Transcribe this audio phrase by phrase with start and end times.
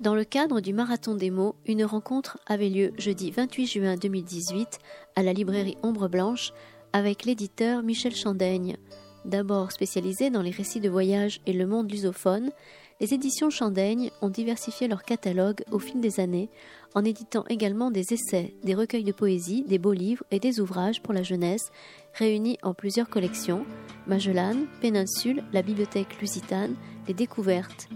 [0.00, 4.78] Dans le cadre du Marathon des mots, une rencontre avait lieu jeudi 28 juin 2018
[5.16, 6.52] à la librairie Ombre Blanche
[6.92, 8.76] avec l'éditeur Michel Chandaigne.
[9.24, 12.52] D'abord spécialisé dans les récits de voyage et le monde lusophone,
[13.00, 16.48] les éditions Chandaigne ont diversifié leur catalogue au fil des années
[16.94, 21.02] en éditant également des essais, des recueils de poésie, des beaux livres et des ouvrages
[21.02, 21.72] pour la jeunesse
[22.14, 23.66] réunis en plusieurs collections
[24.06, 26.76] Magellan, Péninsule, la Bibliothèque Lusitane,
[27.08, 27.88] Les Découvertes.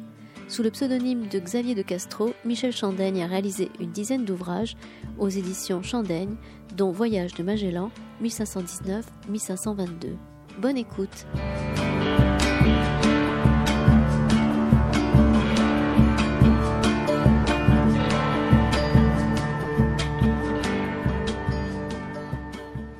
[0.48, 4.76] Sous le pseudonyme de Xavier de Castro, Michel Chandaigne a réalisé une dizaine d'ouvrages
[5.18, 6.36] aux éditions Chandaigne,
[6.76, 7.90] dont Voyage de Magellan
[8.22, 10.16] 1519-1522.
[10.58, 11.26] Bonne écoute.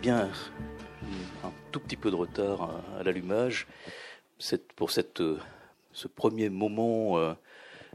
[0.01, 0.29] Bien,
[1.45, 3.67] un tout petit peu de retard à l'allumage
[4.75, 5.23] pour cette
[5.93, 7.35] ce premier moment euh,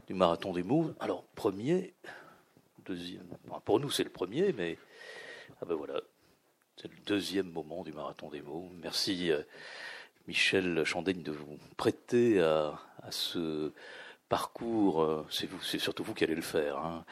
[0.06, 0.92] du marathon des mots.
[1.00, 1.94] Alors, premier,
[2.86, 3.26] deuxième,
[3.64, 4.78] pour nous c'est le premier, mais
[5.60, 6.00] ah ben voilà,
[6.76, 8.70] c'est le deuxième moment du marathon des mots.
[8.80, 9.42] Merci euh,
[10.26, 12.78] Michel Chandaigne de vous prêter à,
[13.10, 13.72] ce
[14.28, 17.04] parcours, euh, c'est surtout vous qui allez le faire, hein,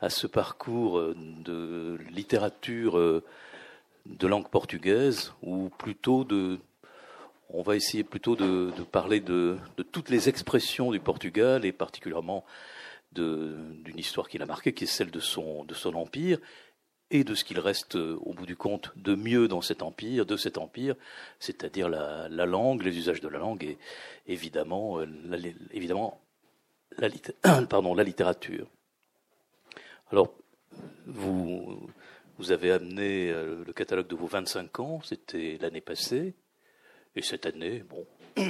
[0.00, 3.22] à ce parcours de littérature
[4.06, 6.58] de langue portugaise, ou plutôt de
[7.52, 9.58] on va essayer plutôt de, parler de,
[9.92, 12.44] toutes les expressions du Portugal et particulièrement
[13.12, 16.38] d'une histoire qui l'a marqué, qui est celle de son, empire
[17.10, 20.38] et de ce qu'il reste au bout du compte de mieux dans cet empire, de
[20.38, 20.94] cet empire,
[21.38, 23.78] c'est-à-dire la, langue, les usages de la langue et
[24.26, 25.36] évidemment, euh, la,
[25.72, 26.20] évidemment
[28.02, 28.66] littérature.
[30.10, 30.32] Alors,
[31.06, 31.86] vous,
[32.38, 36.34] vous avez amené euh, le catalogue de vos 25 ans, c'était l'année passée.
[37.14, 38.06] Et cette année, bon,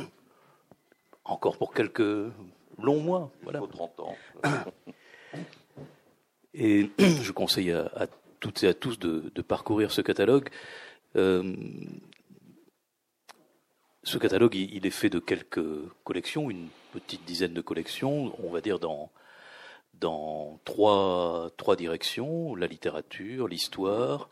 [1.24, 2.32] encore pour quelques
[2.78, 3.30] longs mois.
[3.42, 3.60] Voilà.
[3.60, 4.16] 30 ans.
[6.54, 8.06] et je conseille à,
[8.40, 10.48] toutes et à tous de, parcourir ce catalogue.
[11.16, 11.54] Euh,
[14.04, 15.64] ce catalogue, il, est fait de quelques
[16.02, 19.10] collections, une petite dizaine de collections, on va dire dans,
[19.94, 24.28] dans trois, trois directions, la littérature, l'histoire,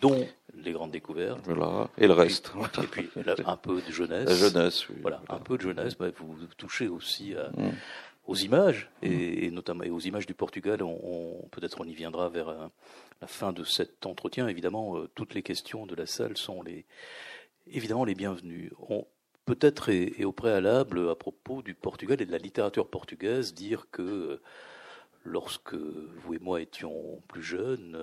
[0.00, 1.44] dont les grandes découvertes.
[1.44, 1.88] Voilà.
[1.98, 2.52] Et le reste.
[2.82, 3.08] Et puis,
[3.44, 4.28] un peu de jeunesse.
[4.28, 4.96] La jeunesse, oui.
[5.02, 5.96] Voilà, un peu de jeunesse.
[5.96, 7.70] Bah, vous touchez aussi mm.
[8.26, 10.82] aux images, et, notamment aux images du Portugal.
[10.82, 12.66] On, Peut-être on y viendra vers euh,
[13.20, 14.48] la fin de cet entretien.
[14.48, 16.84] Évidemment, euh, toutes les questions de la salle sont les,
[17.66, 18.72] évidemment les bienvenues.
[19.44, 24.02] Peut-être et, au préalable, à propos du Portugal et de la littérature portugaise, dire que
[24.02, 24.42] euh,
[25.24, 27.96] lorsque vous et moi étions plus jeunes,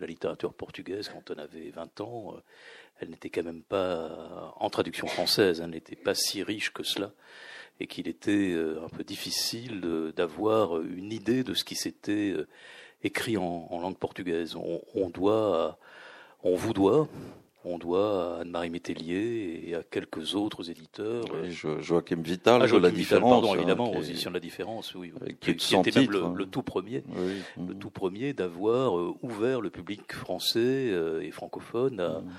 [0.00, 2.40] la littérature portugaise, quand on avait 20 ans, euh,
[3.00, 7.12] elle n'était quand même pas, en traduction française, elle n'était pas si riche que cela,
[7.78, 9.80] et qu'il était euh, un peu difficile
[10.16, 12.48] d'avoir une idée de ce qui s'était euh,
[13.02, 14.56] écrit en, langue portugaise.
[14.56, 15.78] On, doit,
[16.42, 17.08] on vous doit,
[17.64, 21.24] on doit à Anne-Marie Métellier et à quelques autres éditeurs.
[21.34, 23.30] Oui, Joachim Vital, ah, Joachim La Différence.
[23.30, 25.12] Pardon, hein, évidemment, aux éditions de La Différence, oui.
[25.40, 26.34] Qui, était même hein.
[26.36, 27.04] le, tout premier,
[27.58, 32.32] le tout premier d'avoir euh, ouvert le public français euh, et francophone à, mm.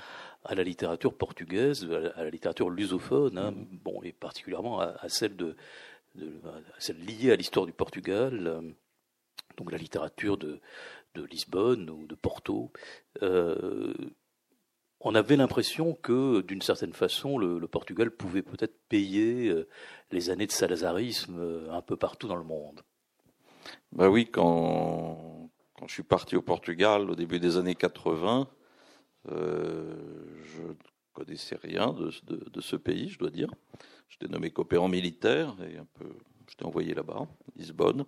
[0.45, 3.77] à, la littérature portugaise, à la, littérature lusophone, hein, mm.
[3.83, 5.55] bon, et particulièrement à, celle de,
[6.15, 8.61] de à celle liée à l'histoire du Portugal, euh,
[9.57, 10.59] donc la littérature de,
[11.13, 12.71] de Lisbonne ou de Porto.
[13.21, 13.93] Euh,
[15.03, 19.67] on avait l'impression que, d'une certaine façon, le, Portugal pouvait peut-être payer euh,
[20.11, 22.81] les années de salazarisme euh, un peu partout dans le monde.
[23.91, 25.49] Ben oui, quand,
[25.87, 28.47] je suis parti au Portugal au début des années 80,
[29.29, 29.93] euh,
[30.43, 30.73] je ne
[31.13, 33.49] connaissais rien de, ce pays, je dois dire.
[34.07, 36.09] J'étais nommé coopérant militaire et un peu,
[36.47, 38.05] j'étais envoyé là-bas, Lisbonne.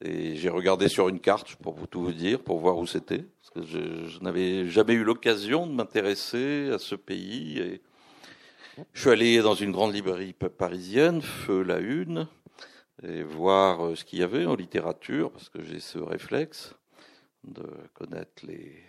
[0.00, 3.24] Et j'ai regardé sur une carte, pour tout vous dire, pour voir où c'était.
[3.40, 7.58] Parce que je, n'avais jamais eu l'occasion de m'intéresser à ce pays.
[7.58, 7.82] Et
[8.94, 12.26] je suis allé dans une grande librairie parisienne, Feu la Une,
[13.02, 16.74] et voir euh, ce qu'il y avait en littérature, parce que j'ai ce réflexe
[17.44, 18.82] de connaître les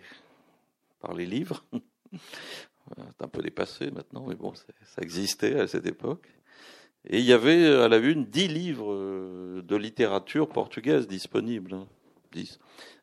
[1.00, 1.64] par les livres.
[2.96, 6.28] C'est un peu dépassé maintenant, mais bon, ça existait à cette époque.
[7.08, 11.74] Et il y avait à la une dix livres euh, de littérature portugaise disponibles.
[11.74, 11.86] Hein,
[12.32, 12.58] dix.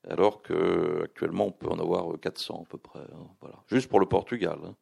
[0.09, 2.99] Alors qu'actuellement, on peut en avoir 400 à peu près.
[2.99, 3.57] Hein, voilà.
[3.67, 4.57] Juste pour le Portugal.
[4.65, 4.75] Hein.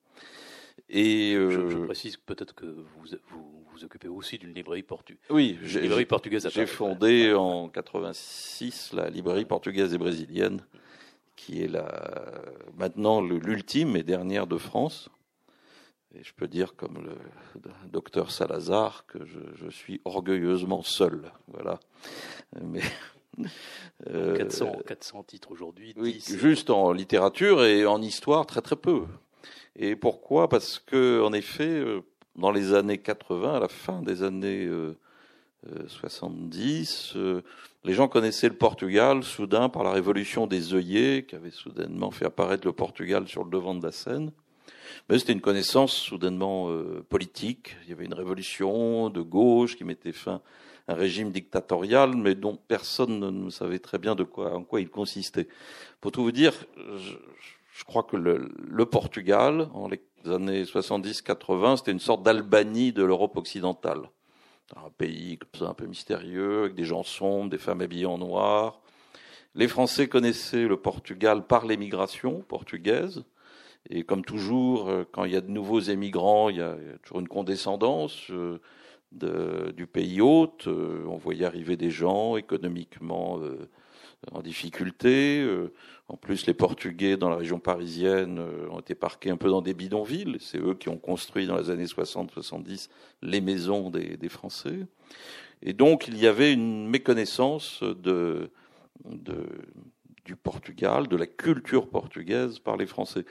[0.90, 5.22] Et je, euh, précise peut-être que vous, vous vous occupez aussi d'une librairie, portugaise.
[5.30, 6.48] oui, librairie portugaise.
[6.52, 10.62] J'ai fondé en 86 la librairie portugaise et brésilienne,
[11.36, 12.12] qui est la,
[12.78, 15.10] maintenant l'ultime et dernière de France.
[16.16, 17.16] Et je peux dire, comme le
[17.92, 21.32] docteur Salazar, que je, suis orgueilleusement seul.
[21.48, 21.80] Voilà.
[22.62, 22.82] Mais,
[24.06, 25.94] 400, 400 titres aujourd'hui.
[25.98, 29.04] Oui, juste en littérature et en histoire, très très peu.
[29.76, 30.50] Et pourquoi?
[30.50, 31.84] Parce que, en effet,
[32.36, 34.68] dans les années 80, à la fin des années
[35.88, 37.42] 70, euh, euh,
[37.84, 42.26] les gens connaissaient le Portugal soudain par la révolution des œillets qui avait soudainement fait
[42.26, 44.32] apparaître le Portugal sur le devant de la scène.
[45.08, 47.76] Mais c'était une connaissance soudainement euh, politique.
[47.84, 50.42] Il y avait une révolution de gauche qui mettait fin
[50.88, 54.82] à un régime dictatorial, mais dont personne ne savait très bien de quoi, en quoi
[54.82, 55.48] il consistait.
[56.02, 57.14] Pour tout vous dire, je,
[57.74, 63.04] je crois que le, le, Portugal, en les années 70-80, c'était une sorte d'Albanie de
[63.04, 64.10] l'Europe occidentale
[64.76, 68.82] un pays un peu mystérieux, avec des gens sombres, des femmes habillées en noir.
[69.56, 73.24] Les Français connaissaient le Portugal par l'émigration portugaise.
[73.90, 77.20] Et comme toujours, euh, quand il y a de nouveaux émigrants, il y a toujours
[77.20, 78.60] une condescendance euh,
[79.72, 80.68] du pays hôte.
[80.68, 83.40] Euh, on voyait arriver des gens économiquement
[84.32, 85.48] en difficulté.
[86.10, 88.40] En plus, les Portugais dans la région parisienne
[88.70, 90.38] ont été parqués un peu dans des bidonvilles.
[90.40, 92.90] C'est eux qui ont construit dans les années 60-70
[93.22, 94.86] les maisons des, Français.
[95.62, 98.50] Et donc, il y avait une méconnaissance du
[100.44, 103.26] Portugal, de la culture portugaise par les Français.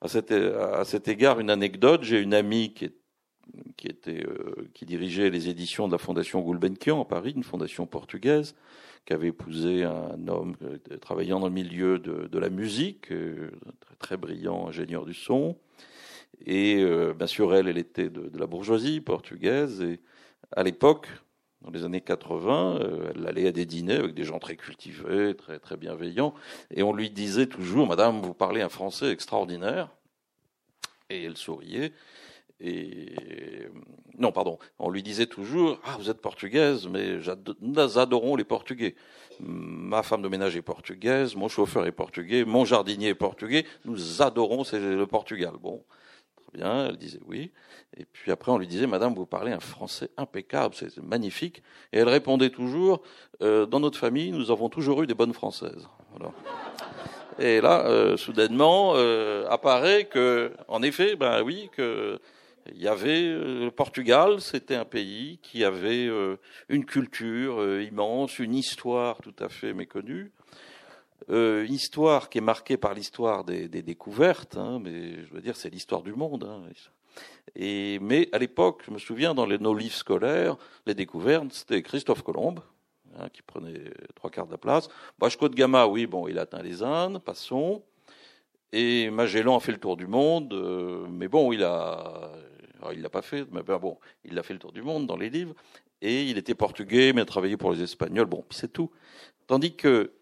[0.00, 2.90] À cet, égard, une anecdote, j'ai une amie qui,
[3.86, 8.54] était, euh, qui dirigeait les éditions de la Fondation Gulbenkian à Paris, une fondation portugaise,
[9.06, 13.50] qui avait épousé un homme euh, travaillant dans le milieu de, la musique, euh,
[13.80, 15.56] très, très, brillant ingénieur du son.
[16.44, 19.80] Et euh, bien sûr, elle, elle était de, la bourgeoisie portugaise.
[19.80, 20.00] Et
[20.54, 21.08] à l'époque,
[21.66, 22.78] dans les années 80,
[23.16, 26.32] elle allait à des dîners avec des gens très cultivés, très, bienveillants.
[26.70, 29.90] Et on lui disait toujours, Madame, vous parlez un français extraordinaire.
[31.10, 31.92] Et elle souriait.
[32.60, 33.66] Et
[34.16, 37.18] non, pardon, on lui disait toujours Ah, vous êtes portugaise, mais
[37.60, 38.94] nous adorons les Portugais.
[39.40, 44.22] Ma femme de ménage est portugaise, mon chauffeur est portugais, mon jardinier est portugais, nous
[44.22, 45.54] adorons le Portugal.
[45.60, 45.84] Bon,
[46.60, 47.52] elle disait oui.
[47.96, 51.62] Et puis après, on lui disait Madame, vous parlez un français impeccable, c'est magnifique.
[51.92, 53.02] Et elle répondait toujours
[53.42, 55.88] euh, Dans notre famille, nous avons toujours eu des bonnes françaises.
[57.38, 62.18] Et là, euh, soudainement, euh, apparaît que, en effet, ben oui, que
[62.74, 66.36] il y avait euh, le Portugal, c'était un pays qui avait euh,
[66.68, 70.32] une culture euh, immense, une histoire tout à fait méconnue,
[71.28, 75.70] une histoire qui est marquée par l'histoire des, découvertes, hein, mais je veux dire c'est
[75.70, 76.44] l'histoire du monde.
[76.44, 76.62] Hein,
[77.54, 82.22] et, mais à l'époque, je me souviens dans nos livres scolaires, les découvertes, c'était Christophe
[82.22, 82.56] Colomb,
[83.18, 84.88] hein, qui prenait trois quarts de la place.
[85.18, 87.82] Vasco de Gama, oui, bon, il a atteint les Indes, passons.
[88.72, 90.52] Et Magellan a fait le tour du monde,
[91.10, 92.32] mais bon, il a,
[92.92, 95.16] il l'a pas fait, mais ben bon, il a fait le tour du monde dans
[95.16, 95.54] les livres.
[96.02, 98.26] Et il était portugais, mais a travaillé pour les Espagnols.
[98.26, 98.90] Bon, c'est tout.
[99.46, 100.12] Tandis que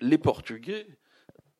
[0.00, 0.86] les Portugais,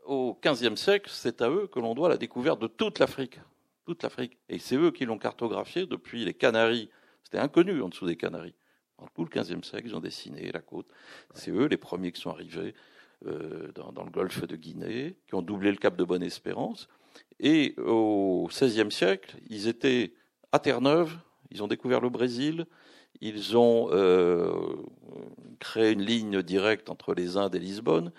[0.04, 3.40] au XVe siècle, c'est à eux que l'on doit la découverte de toute l'Afrique.
[3.86, 4.38] Toute l'Afrique.
[4.48, 6.90] Et c'est eux qui l'ont cartographié depuis les Canaries.
[7.22, 8.54] C'était inconnu en dessous des Canaries.
[8.98, 10.86] Dans tout le XVe siècle, ils ont dessiné la côte.
[11.34, 12.75] C'est eux les premiers qui sont arrivés
[13.26, 16.88] euh, dans, dans, le golfe de Guinée, qui ont doublé le cap de Bonne-Espérance.
[17.40, 20.14] Et au XVIe siècle, ils étaient
[20.52, 21.16] à Terre-Neuve,
[21.50, 22.66] ils ont découvert le Brésil,
[23.21, 24.52] ils ont euh,
[25.59, 28.12] créé une ligne directe entre les Indes et Lisbonne,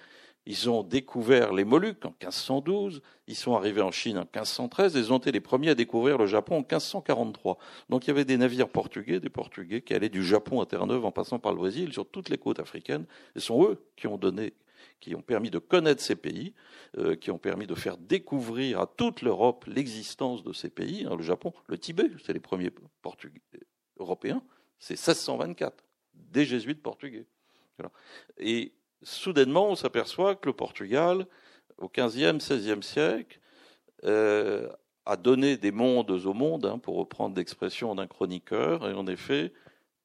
[0.47, 4.99] ils ont découvert les Moluques en 1512, ils sont arrivés en Chine en 1513, et
[4.99, 7.57] ils ont été les premiers à découvrir le Japon en 1543.
[7.89, 11.03] Donc il y avait des navires portugais, des Portugais qui allaient du Japon à Terre-Neuve
[11.03, 13.05] en passant par le Brésil sur toutes les côtes africaines.
[13.35, 14.53] Ce sont eux qui ont donné
[14.99, 16.53] qui ont permis de connaître ces pays,
[16.97, 21.03] euh, qui ont permis de faire découvrir à toute l'Europe l'existence de ces pays.
[21.03, 22.71] Le Japon, le Tibet, c'est les premiers
[23.01, 23.41] Portugais
[23.99, 24.41] européens,
[24.79, 27.25] c'est 1624, des jésuites portugais.
[28.37, 31.27] Et soudainement, on s'aperçoit que le Portugal,
[31.77, 33.39] au XVe, XVIe siècle,
[34.03, 34.69] euh,
[35.05, 39.53] a donné des mondes au monde, hein, pour reprendre l'expression d'un chroniqueur, et en effet,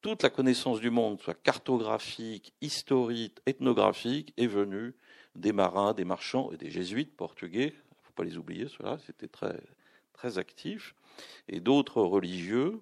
[0.01, 4.95] toute la connaissance du monde, soit cartographique, historique, ethnographique, est venue
[5.35, 7.73] des marins, des marchands et des jésuites portugais.
[7.73, 9.59] Il ne faut pas les oublier, ceux-là, c'était très,
[10.13, 10.95] très actif,
[11.47, 12.81] et d'autres religieux,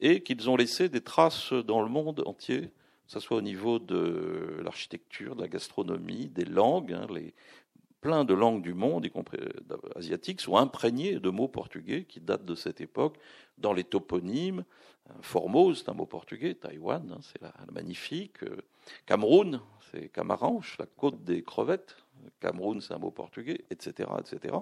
[0.00, 2.68] et qu'ils ont laissé des traces dans le monde entier, que
[3.12, 6.92] ce soit au niveau de l'architecture, de la gastronomie, des langues.
[6.92, 7.34] Hein, les,
[8.00, 12.20] plein de langues du monde, y compris euh, asiatiques, sont imprégnées de mots portugais qui
[12.20, 13.18] datent de cette époque,
[13.58, 14.64] dans les toponymes,
[15.22, 16.54] Formose, c'est un mot portugais.
[16.54, 18.42] Taïwan, hein, c'est la, magnifique.
[18.44, 18.56] Euh,
[19.06, 21.96] Cameroun, c'est Camaranche, la côte des crevettes.
[22.40, 24.54] Cameroun, c'est un mot portugais, etc., etc.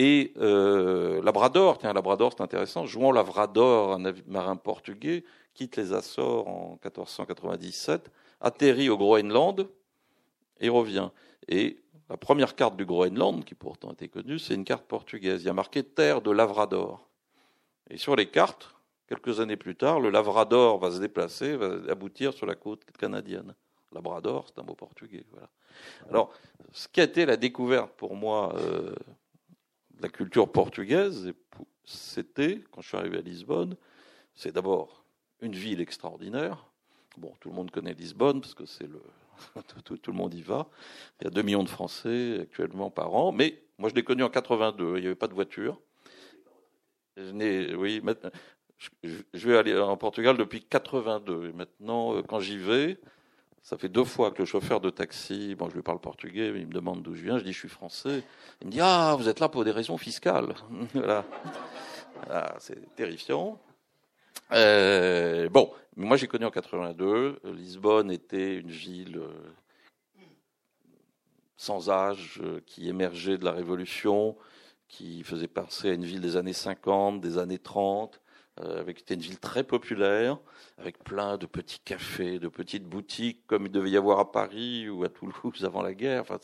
[0.00, 2.86] Et euh, Labrador, tiens, Labrador, c'est intéressant.
[2.86, 5.24] Jouant Labrador, un marin portugais,
[5.54, 8.08] quitte les Açores en 1497,
[8.40, 9.68] atterrit au Groenland
[10.60, 11.10] et revient.
[11.48, 15.42] Et la première carte du Groenland, qui pourtant était connue, c'est une carte portugaise.
[15.42, 17.08] Il y a marqué Terre de Lavrador.
[17.90, 18.76] Et sur les cartes,
[19.08, 23.52] quelques années plus tard, le Lavrador va se déplacer, va aboutir sur la côte canadienne.
[23.90, 25.24] Labrador, c'est un mot portugais.
[25.32, 25.48] Voilà.
[26.08, 26.32] Alors,
[26.70, 28.94] ce qui a été la découverte pour moi euh,
[30.00, 31.32] la culture portugaise,
[31.84, 33.76] c'était, quand je suis arrivé à Lisbonne,
[34.34, 35.04] c'est d'abord
[35.40, 36.66] une ville extraordinaire.
[37.16, 39.02] Bon, tout le monde connaît Lisbonne parce que c'est le
[39.84, 40.68] tout, le monde y va.
[41.20, 44.22] Il y a 2 millions de Français actuellement par an, mais moi je l'ai connu
[44.22, 44.96] en 82.
[44.96, 45.80] Il n'y avait pas de voiture.
[47.16, 48.02] Je oui,
[49.34, 51.48] je vais aller en Portugal depuis 82.
[51.48, 52.98] Et maintenant, euh, quand j'y vais,
[53.62, 56.66] ça fait deux fois que le chauffeur de taxi, bon, je lui parle portugais, il
[56.66, 58.22] me demande d'où je viens, je dis je suis français.
[58.60, 60.54] Il me dit ah, vous êtes là pour des raisons fiscales.
[60.94, 61.24] voilà.
[62.58, 63.60] c'est terrifiant.
[64.52, 67.40] Euh, bon, moi j'ai connu en 82.
[67.44, 69.52] Lisbonne était une ville euh,
[71.56, 74.36] sans âge euh, qui émergeait de la Révolution,
[74.88, 78.20] qui faisait penser à une ville des années 50, des années 30.
[78.60, 80.38] Avec c'était une ville très populaire,
[80.78, 84.88] avec plein de petits cafés, de petites boutiques, comme il devait y avoir à Paris
[84.88, 86.22] ou à Toulouse avant la guerre.
[86.22, 86.38] Enfin,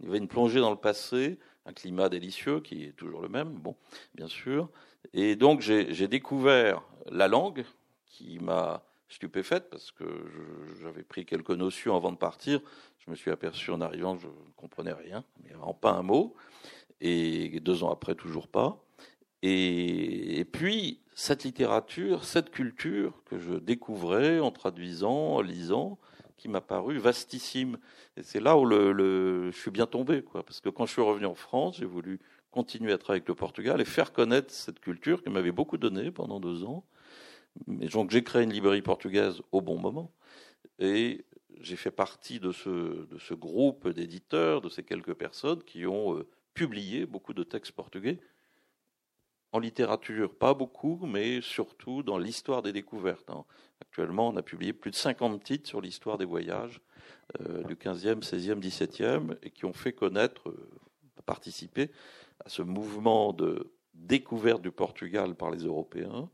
[0.00, 3.28] il y avait une plongée dans le passé, un climat délicieux qui est toujours le
[3.28, 3.76] même, bon,
[4.14, 4.68] bien sûr.
[5.12, 7.64] Et donc j'ai découvert la langue
[8.06, 10.04] qui m'a stupéfaite parce que
[10.80, 12.60] j'avais pris quelques notions avant de partir.
[12.98, 16.02] Je me suis aperçu en arrivant que je ne comprenais rien, mais vraiment pas un
[16.02, 16.34] mot.
[17.00, 18.84] Et deux ans après, toujours pas.
[19.42, 25.98] Et, puis, cette littérature, cette culture que je découvrais en traduisant, en lisant,
[26.38, 27.76] qui m'a paru vastissime.
[28.16, 30.22] Et c'est là où je suis bien tombé.
[30.22, 33.34] Parce que quand je suis revenu en France, j'ai voulu continuer à travailler avec le
[33.34, 36.86] Portugal et faire connaître cette culture qui m'avait beaucoup donné pendant deux ans.
[37.66, 40.10] Mais donc j'ai créé une librairie portugaise au bon moment
[40.78, 41.26] et
[41.60, 46.16] j'ai fait partie de ce, de ce groupe d'éditeurs, de ces quelques personnes qui ont
[46.16, 48.18] euh, publié beaucoup de textes portugais
[49.52, 53.30] en littérature, pas beaucoup, mais surtout dans l'histoire des découvertes.
[53.30, 53.44] Hein.
[53.80, 56.80] Actuellement, on a publié plus de 50 titres sur l'histoire des voyages
[57.40, 60.70] euh, du 15e, 16e, 17e, et qui ont fait connaître, euh,
[61.26, 61.90] participer
[62.44, 66.28] à ce mouvement de découverte du Portugal par les Européens,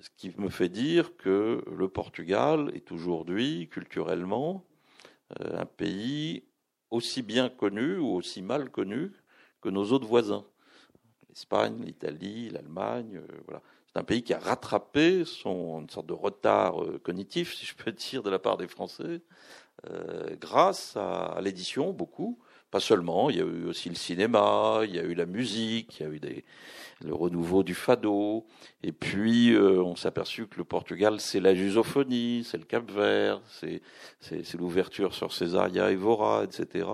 [0.00, 4.64] ce qui me fait dire que le Portugal est aujourd'hui, culturellement,
[5.40, 6.44] euh, un pays
[6.90, 9.12] aussi bien connu ou aussi mal connu
[9.60, 10.44] que nos autres voisins.
[11.36, 13.62] L'Espagne, l'Italie, l'Allemagne, euh, voilà.
[13.92, 17.74] C'est un pays qui a rattrapé son, une sorte de retard euh, cognitif, si je
[17.76, 19.20] peux dire, de la part des Français,
[20.40, 22.40] grâce à l'édition, beaucoup,
[22.70, 26.00] pas seulement, il y a eu aussi le cinéma, il y a eu la musique,
[26.00, 26.20] il y a eu
[27.00, 28.44] le renouveau du fado,
[28.82, 33.40] et puis euh, on s'est aperçu que le Portugal, c'est la jusophonie, c'est le Cap-Vert,
[33.48, 33.82] c'est,
[34.20, 36.86] c'est, l'ouverture sur Césaria Evora, etc.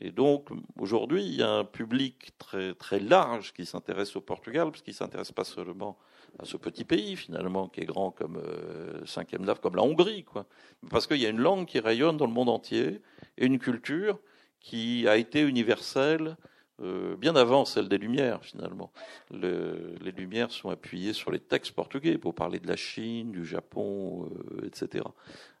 [0.00, 4.70] Et donc, aujourd'hui, il y a un public très, très large qui s'intéresse au Portugal,
[4.70, 5.98] parce qu'il ne s'intéresse pas seulement
[6.38, 10.24] à ce petit pays, finalement, qui est grand comme euh, cinquième lave, comme la Hongrie,
[10.24, 10.46] quoi.
[10.90, 13.00] Parce qu'il y a une langue qui rayonne dans le monde entier,
[13.36, 14.18] et une culture
[14.60, 16.36] qui a été universelle
[16.80, 18.92] euh, bien avant celle des Lumières, finalement.
[19.32, 24.30] les Lumières sont appuyées sur les textes portugais pour parler de la Chine, du Japon,
[24.52, 25.04] euh, etc.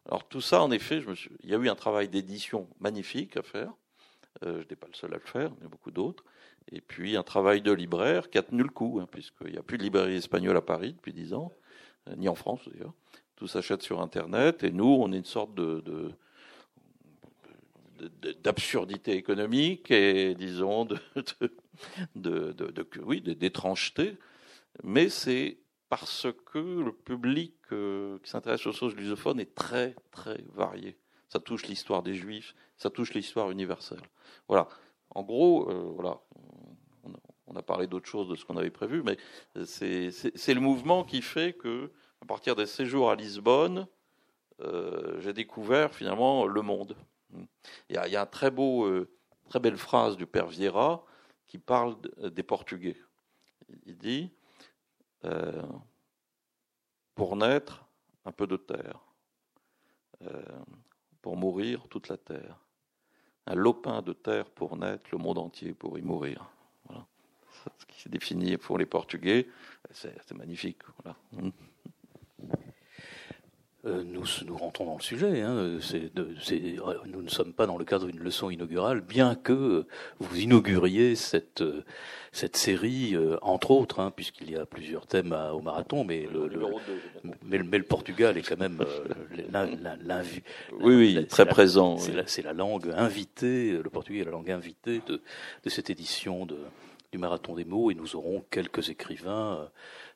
[0.06, 1.30] Alors tout ça, en effet, je me suis...
[1.42, 3.72] il y a eu un travail d'édition magnifique à faire.
[4.44, 6.24] Euh, je n'étais pas le seul à le faire, il y a beaucoup d'autres.
[6.70, 9.62] Et puis un travail de libraire qui a tenu le coup, hein, puisqu'il n'y a
[9.62, 11.52] plus de librairie espagnole à Paris depuis dix ans,
[12.16, 12.92] ni en France d'ailleurs.
[13.36, 16.12] Tout s'achète sur Internet, et nous, on est une sorte de
[18.44, 20.98] d'absurdité économique et, disons, de,
[22.14, 24.16] de, de d'étrangeté.
[24.84, 30.44] Mais c'est parce que le public euh, qui s'intéresse aux choses lusophones est très, très
[30.54, 30.96] varié.
[31.28, 34.02] Ça touche l'histoire des Juifs, ça touche l'histoire universelle.
[34.48, 34.68] Voilà.
[35.10, 36.20] En gros, euh, voilà.
[37.50, 39.16] On a, parlé d'autres choses de ce qu'on avait prévu, mais
[39.64, 43.86] c'est le mouvement qui fait que, à partir des séjours à Lisbonne,
[44.60, 46.96] euh, j'ai découvert finalement le monde.
[47.88, 49.08] Il y a, il un très beau, euh,
[49.48, 51.04] très belle phrase du père Vieira
[51.46, 52.96] qui parle des Portugais.
[53.86, 54.30] Il dit
[55.24, 55.62] euh,
[57.14, 57.86] Pour naître,
[58.24, 59.00] un peu de terre.
[61.28, 62.56] Pour mourir, toute la terre.
[63.46, 66.48] Un lopin de terre pour naître, le monde entier pour y mourir.
[66.86, 67.04] Voilà.
[67.76, 69.46] Ce qui s'est défini pour les Portugais,
[69.90, 70.78] c'est magnifique.
[73.86, 75.40] Euh, nous, nous rentrons dans le sujet.
[75.40, 75.78] Hein.
[77.06, 79.86] nous ne sommes pas dans le cadre d'une leçon inaugurale, bien que
[80.18, 81.62] vous inauguriez cette,
[82.32, 86.50] cette série, entre autres, hein, puisqu'il y a plusieurs thèmes au marathon, mais le,
[87.44, 88.84] mais, le Portugal est quand même
[90.04, 90.42] l'invité.
[90.80, 91.98] Oui, oui, très présent.
[92.26, 95.22] C'est la, langue invitée, le portugais est la langue invitée de,
[95.64, 96.58] de cette édition de,
[97.12, 99.70] du marathon des mots, et nous aurons quelques écrivains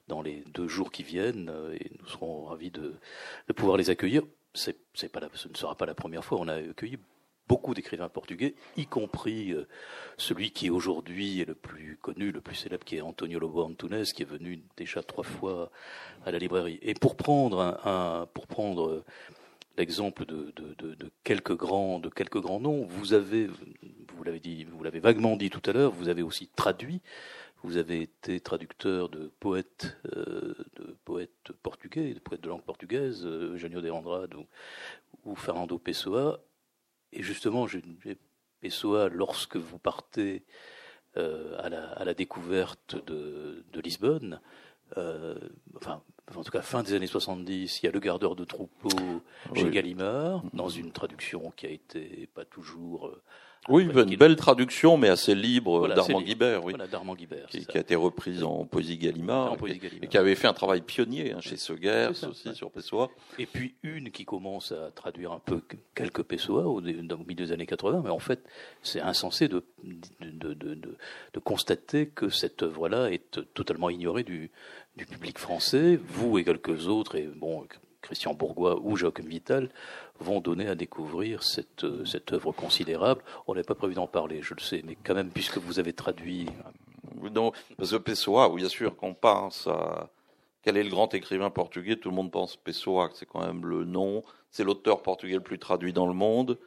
[0.09, 2.95] dans les deux jours qui viennent euh, et nous serons ravis de,
[3.55, 4.23] pouvoir les accueillir.
[4.55, 6.39] Ce ne sera pas la première fois.
[6.41, 6.99] On a accueilli
[7.49, 9.67] beaucoup d'écrivains portugais, y compris euh,
[10.17, 14.05] celui qui aujourd'hui est le plus connu, le plus célèbre, qui est Antonio Lobo Antunes,
[14.05, 15.71] qui est venu déjà trois fois
[16.25, 16.79] à la librairie.
[16.83, 19.01] Et pour prendre euh,
[19.77, 20.53] l'exemple de,
[21.25, 24.25] quelques grands, de quelques grands noms, vous avez, vous
[24.85, 27.01] l'avez vaguement dit tout à l'heure, vous avez aussi traduit
[27.63, 33.25] vous avez été traducteur de poètes, euh, de poètes portugais, de poètes de langue portugaise,
[33.25, 34.35] euh, Eugênio de Andrade
[35.25, 36.41] ou, Fernando Pessoa.
[37.13, 37.67] Et justement,
[38.61, 40.45] Pessoa, lorsque vous partez
[41.17, 44.41] euh, à, la, découverte de, Lisbonne,
[45.77, 46.03] enfin,
[46.35, 49.23] en tout cas fin des années 70, il y a le gardeur de troupeau
[49.55, 53.15] chez Gallimard, dans une traduction qui a été pas toujours
[53.69, 56.75] oui, une belle traduction, mais assez libre d'Armand Guibert, oui.
[57.17, 61.33] Guibert, qui, a été reprise en poésie Gallimard, et, qui avait fait un travail pionnier
[61.33, 63.11] hein, chez Segers aussi sur Pessoa.
[63.39, 65.63] Et puis une qui commence à traduire un peu
[65.95, 68.41] quelques Pessoa au, milieu des années 80, mais en fait,
[68.83, 69.65] c'est insensé de
[70.21, 70.97] de, de, de,
[71.35, 74.51] de, constater que cette œuvre-là est totalement ignorée du,
[74.97, 75.99] du public français.
[76.09, 77.67] Vous et quelques autres, et bon,
[78.03, 79.71] Christian Bourgois ou Joachim Vital
[80.21, 83.23] vont donner à découvrir cette, euh, œuvre considérable.
[83.47, 85.93] On n'avait pas prévu d'en parler, je le sais, mais quand même, puisque vous avez
[85.93, 86.47] traduit.
[87.35, 90.11] Non, parce que Pessoa, bien sûr, qu'on pense à
[90.63, 93.85] quel est le grand écrivain portugais, tout le monde pense Pessoa, c'est quand même le
[93.85, 94.23] nom.
[94.51, 96.59] C'est l'auteur portugais le plus traduit dans le monde.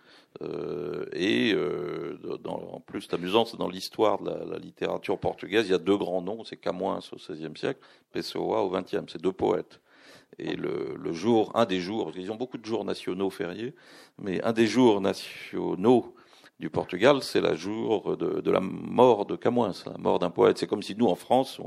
[0.41, 5.71] Euh, et euh, en plus, c'est amusant, c'est dans l'histoire de la, littérature portugaise, il
[5.71, 7.79] y a deux grands noms, c'est Camões au XVIe siècle,
[8.11, 9.79] Pessoa au XXe, c'est deux poètes.
[10.37, 13.73] Et le, jour, un des jours, parce qu'ils ont beaucoup de jours nationaux fériés,
[14.17, 16.13] mais un des jours nationaux
[16.59, 20.57] du Portugal, c'est le jour de, la mort de Camões, la mort d'un poète.
[20.57, 21.59] C'est comme si nous, en France,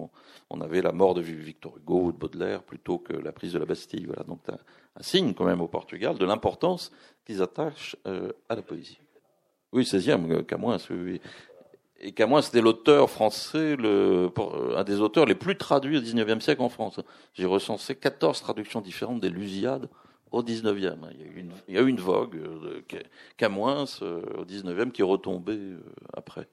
[0.50, 3.58] on, avait la mort de Victor Hugo ou de Baudelaire plutôt que la prise de
[3.58, 4.06] la Bastille.
[4.06, 4.58] Voilà, donc un,
[4.96, 6.90] un signe quand même au Portugal de l'importance
[7.24, 8.98] qu'ils attachent euh, à la poésie.
[9.72, 11.20] Oui, 16e, euh, Camões, oui
[12.00, 14.30] et moi c'était l'auteur français, le,
[14.76, 17.00] un des auteurs les plus traduits au XIXe siècle en France.
[17.34, 19.88] J'ai recensé 14 traductions différentes des Lusiades
[20.30, 20.64] au XIXe.
[20.72, 23.02] Il y a eu une, il y a eu une vogue euh, de
[23.36, 25.80] Camoins euh, au XIXe qui est retombée euh,
[26.12, 26.48] après.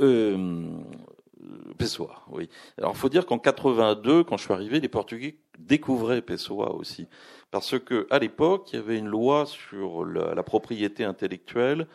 [0.00, 0.64] Euh,
[1.78, 2.48] Pessoa, oui.
[2.76, 7.06] Alors, faut dire qu'en 82, quand je suis arrivé, les Portugais découvraient Pessoa aussi,
[7.50, 11.86] parce que à l'époque, il y avait une loi sur la, la propriété intellectuelle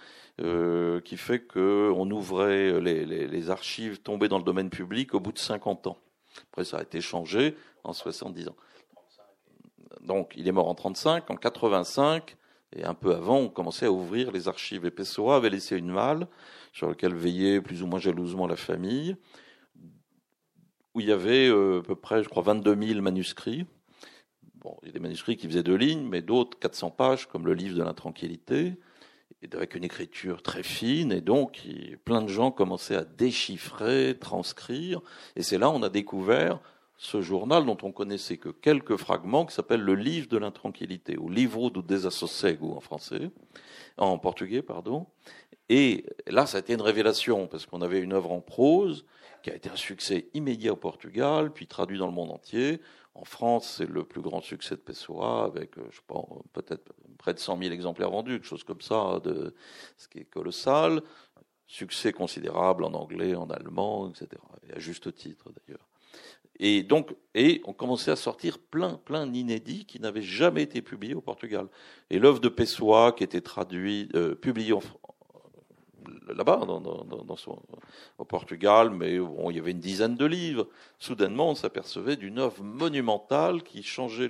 [0.41, 5.21] euh, qui fait qu'on ouvrait les, les, les, archives tombées dans le domaine public au
[5.21, 5.97] bout de 50 ans.
[6.51, 8.55] Après, ça a été changé en 70 ans.
[10.01, 11.29] Donc, il est mort en 35.
[11.31, 12.35] En 85,
[12.75, 14.85] et un peu avant, on commençait à ouvrir les archives.
[14.85, 16.27] Et Pessoa avait laissé une malle
[16.73, 19.15] sur laquelle veillait plus ou moins jalousement la famille,
[20.93, 23.65] où il y avait euh, à peu près, je crois, 22 000 manuscrits.
[24.55, 27.45] Bon, il y a des manuscrits qui faisaient deux lignes, mais d'autres 400 pages, comme
[27.45, 28.77] le livre de l'intranquillité
[29.53, 31.61] avec une écriture très fine, et donc
[32.03, 35.01] plein de gens commençaient à déchiffrer, transcrire,
[35.35, 36.59] et c'est là on a découvert
[36.97, 41.29] ce journal dont on connaissait que quelques fragments, qui s'appelle le Livre de l'intranquillité, ou
[41.29, 43.29] Livro do Desassossego en français,
[43.97, 45.05] en portugais, pardon.
[45.67, 49.05] Et là, ça a été une révélation, parce qu'on avait une œuvre en prose,
[49.45, 52.81] qui a été un succès immédiat au Portugal, puis traduit dans le monde entier.
[53.13, 57.35] En France, c'est le plus grand succès de Pessoa, avec, euh, je pas, peut-être près
[57.35, 59.53] de 100 000 exemplaires vendus, quelque chose comme ça, de,
[59.97, 61.03] ce qui est colossal.
[61.67, 64.41] Succès considérable en anglais, en allemand, etc.
[64.67, 65.87] Et à juste titre, d'ailleurs.
[66.59, 71.13] Et donc, et on commençait à sortir plein, plein d'inédits qui n'avaient jamais été publiés
[71.13, 71.67] au Portugal.
[72.09, 74.81] Et l'œuvre de Pessoa, qui était traduite, euh, publiée en,
[76.27, 76.61] là-bas,
[78.17, 80.67] au Portugal, mais bon, il y avait une dizaine de livres.
[80.99, 84.29] Soudainement, on s'apercevait d'une œuvre monumentale qui changeait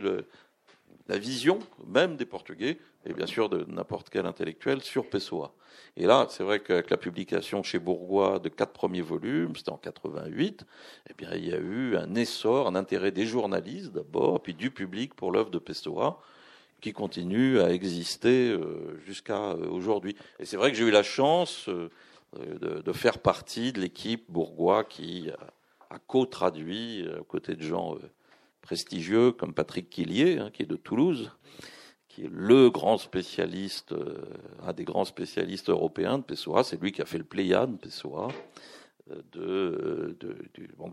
[1.07, 5.53] la vision même des Portugais, et bien sûr de n'importe quel intellectuel, sur Pessoa.
[5.97, 9.77] Et là, c'est vrai qu'avec la publication chez Bourgois de quatre premiers volumes, c'était en
[9.77, 10.65] 88,
[11.09, 14.71] eh bien, il y a eu un essor, un intérêt des journalistes d'abord, puis du
[14.71, 16.19] public pour l'œuvre de Pessoa
[16.81, 20.15] qui continue à exister euh, jusqu'à euh, aujourd'hui.
[20.39, 21.89] Et c'est vrai que j'ai eu la chance euh,
[22.35, 25.29] de, faire partie de l'équipe bourgois qui
[25.89, 27.97] a, co-traduit, aux côtés de gens
[28.61, 31.31] prestigieux comme Patrick Quillier, hein, qui est de Toulouse,
[32.09, 33.95] qui est le grand spécialiste,
[34.61, 36.65] un des grands spécialistes européens de Pessoa.
[36.65, 38.27] C'est lui qui a fait le Pléiade Pessoa.
[39.11, 40.35] Euh, de, de,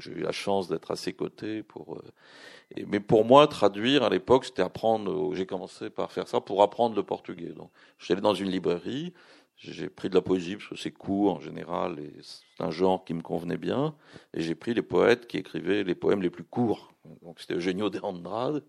[0.01, 1.97] j'ai eu la chance d'être à ses côtés pour.
[1.97, 5.35] Euh, mais pour moi, traduire à l'époque, c'était apprendre.
[5.35, 7.53] J'ai commencé par faire ça pour apprendre le portugais.
[7.53, 9.13] Donc, j'allais dans une librairie,
[9.57, 13.05] j'ai pris de la poésie parce que c'est court en général et c'est un genre
[13.05, 13.95] qui me convenait bien.
[14.35, 16.93] Et j'ai pris les poètes qui écrivaient les poèmes les plus courts.
[17.23, 18.63] Donc c'était Eugenio de Andrade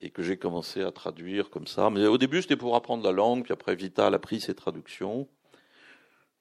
[0.00, 1.90] et que j'ai commencé à traduire comme ça.
[1.90, 5.28] Mais au début, c'était pour apprendre la langue, puis après, Vital a pris ses traductions.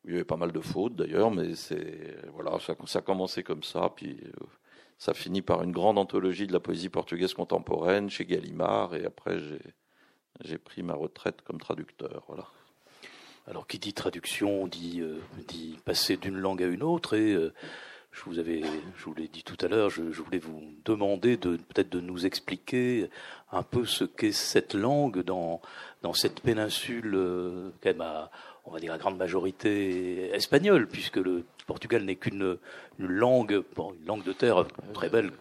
[0.07, 3.63] Il y avait pas mal de fautes d'ailleurs, mais c'est voilà, ça, a commencé comme
[3.63, 4.45] ça, puis euh,
[4.97, 9.37] ça finit par une grande anthologie de la poésie portugaise contemporaine chez Gallimard, et après
[10.41, 12.23] j'ai pris ma retraite comme traducteur.
[12.27, 12.45] Voilà.
[13.47, 17.53] Alors, qui dit traduction dit, euh, dit passer d'une langue à une autre, et euh,
[18.11, 18.61] je vous avais,
[18.97, 22.25] je vous l'ai dit tout à l'heure, je, voulais vous demander de peut-être de nous
[22.25, 23.09] expliquer
[23.53, 25.61] un peu ce qu'est cette langue dans
[26.01, 28.31] dans cette péninsule euh, quand même à,
[28.67, 32.57] on va dire à grande majorité espagnole, puisque le Portugal n'est qu'une
[32.99, 35.31] langue, bon, une langue de terre très belle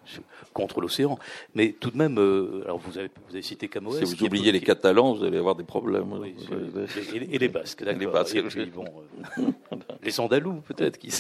[0.52, 1.18] contre l'océan,
[1.54, 3.92] mais tout de même, euh, alors vous avez, vous avez cité Camões.
[3.92, 6.12] Si vous oubliez les Catalans, vous allez avoir des problèmes.
[6.12, 6.34] Oui,
[7.30, 8.00] et, les Basques, d'accord.
[8.00, 8.84] Les Basques, bon,
[9.38, 9.42] euh,
[10.02, 11.12] les Andalous peut-être qui.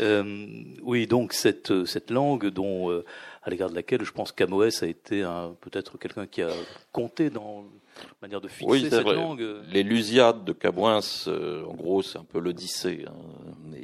[0.00, 0.46] Euh,
[0.82, 3.02] oui, donc cette, cette langue dont,
[3.42, 5.22] à l'égard de laquelle je pense qu'Amoès a été
[5.60, 6.48] peut-être quelqu'un qui a
[6.92, 7.85] compté dans la
[8.22, 9.46] manière de fixer cette langue.
[9.70, 13.76] Les Lusiades de Caboins, euh, en gros, c'est un peu l'Odyssée, hein,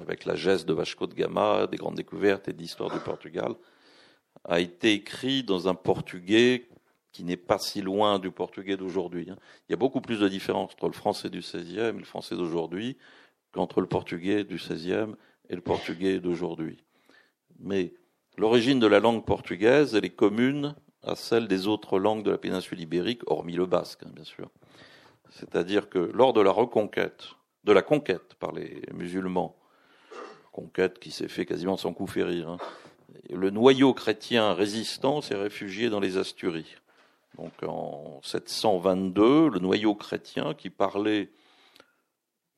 [0.00, 3.54] avec la geste de Vasco de Gama, des grandes découvertes et d'histoire du Portugal,
[4.44, 6.68] a été écrit dans un portugais
[7.12, 9.28] qui n'est pas si loin du portugais d'aujourd'hui.
[9.30, 9.36] Hein.
[9.68, 12.36] Il y a beaucoup plus de différences entre le français du XVIe et le français
[12.36, 12.98] d'aujourd'hui
[13.52, 15.14] qu'entre le portugais du XVIe
[15.48, 16.84] et le portugais d'aujourd'hui.
[17.58, 17.94] Mais
[18.36, 20.74] l'origine de la langue portugaise, elle est commune
[21.06, 24.48] à celle des autres langues de la péninsule ibérique, hormis le basque, hein, bien sûr.
[25.30, 27.30] C'est-à-dire que lors de la reconquête,
[27.64, 29.56] de la conquête par les musulmans,
[30.52, 32.58] conquête qui s'est fait quasiment sans coup férir, hein,
[33.30, 36.76] le noyau chrétien résistant s'est réfugié dans les Asturies.
[37.36, 41.28] Donc en 722, le noyau chrétien qui parlait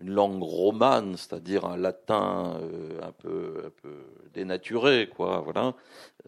[0.01, 3.73] une langue romane, c'est-à-dire un latin euh, un, peu,
[4.33, 5.75] dénaturé, quoi, voilà.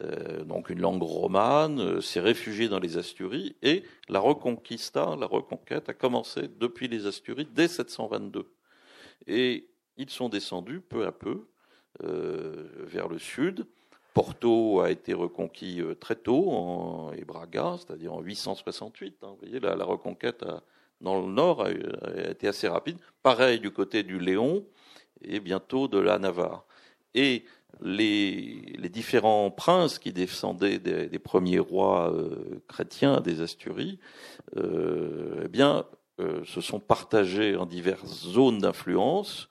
[0.01, 5.27] Euh, donc une langue romane, euh, s'est réfugiée dans les Asturies et la reconquista, la
[5.27, 8.51] reconquête a commencé depuis les Asturies dès 722.
[9.27, 11.47] Et ils sont descendus peu à peu
[12.03, 13.67] vers le sud.
[14.15, 19.19] Porto a été reconquis très tôt, et Braga, c'est-à-dire en 868.
[19.23, 19.27] Hein.
[19.29, 20.63] vous voyez, la reconquête a,
[21.01, 21.71] dans le nord a,
[22.31, 22.99] été assez rapide.
[23.23, 24.65] Pareil du côté du Léon
[25.23, 26.65] et bientôt de la Navarre.
[27.15, 27.45] Et
[27.81, 33.99] les, les différents princes qui descendaient des, des premiers rois euh, chrétiens des Asturies,
[34.57, 35.85] euh, eh bien,
[36.21, 39.49] euh, se sont partagés en diverses zones d'influence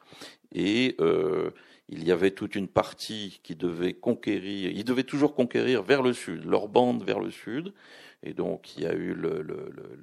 [0.52, 1.50] et euh,
[1.88, 6.14] il y avait toute une partie qui devait conquérir, ils devaient toujours conquérir vers le
[6.14, 7.74] sud, leur bande vers le sud,
[8.22, 10.00] et donc il y a eu le, le, le,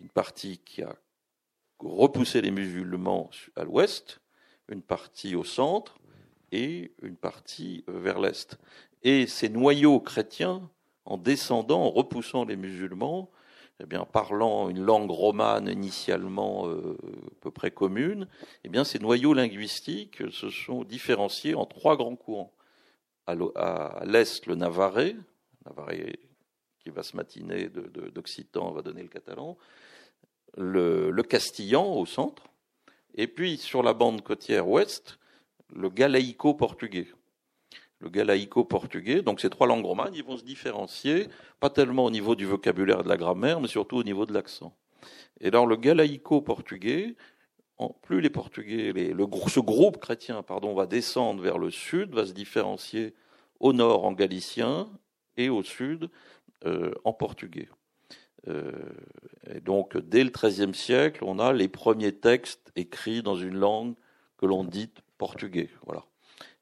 [0.00, 0.96] une partie qui a
[1.78, 4.20] repoussé les musulmans à l'ouest,
[4.68, 5.98] une partie au centre
[6.52, 8.58] et une partie euh, vers l'est.
[9.02, 10.68] Et ces noyaux chrétiens,
[11.04, 13.30] en descendant, en repoussant les musulmans,
[13.80, 18.26] eh bien, parlant une langue romane initialement euh, à peu près commune,
[18.64, 22.52] eh bien, ces noyaux linguistiques se sont différenciés en trois grands courants.
[23.26, 25.14] À l'est, le navarrais,
[25.66, 26.18] navarrais
[26.88, 29.56] qui va se matiner d'occitan, va donner le catalan,
[30.56, 32.44] le, castillan au centre,
[33.14, 35.18] et puis sur la bande côtière ouest,
[35.74, 37.08] le galaïco-portugais.
[38.00, 41.28] Le galaïco-portugais, donc ces trois langues romanes, ils vont se différencier,
[41.60, 44.32] pas tellement au niveau du vocabulaire et de la grammaire, mais surtout au niveau de
[44.32, 44.74] l'accent.
[45.40, 47.16] Et alors le galaïco-portugais,
[48.02, 52.32] plus les Portugais, le, ce groupe chrétien, pardon, va descendre vers le sud, va se
[52.32, 53.14] différencier
[53.60, 54.88] au nord en galicien
[55.36, 56.10] et au sud
[56.66, 57.68] euh, en portugais.
[58.48, 58.72] Euh,
[59.48, 63.94] et donc, dès le XIIIe siècle, on a les premiers textes écrits dans une langue
[64.38, 65.70] que l'on dit portugais.
[65.86, 66.04] Voilà.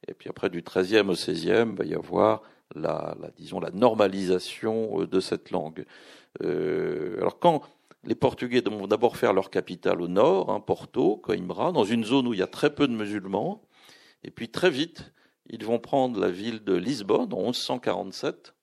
[0.06, 2.42] Et puis après, du XIIIe au XVIe, il va y avoir
[2.74, 5.86] la, disons, la normalisation euh, de cette langue.
[6.42, 7.62] alors, quand
[8.04, 12.28] les Portugais vont d'abord faire leur capitale au nord, hein, Porto, Coimbra, dans une zone
[12.28, 13.62] où il y a très peu de musulmans,
[14.24, 15.14] et puis très vite,
[15.48, 18.54] ils vont prendre la ville de Lisbonne en 1147, Hein,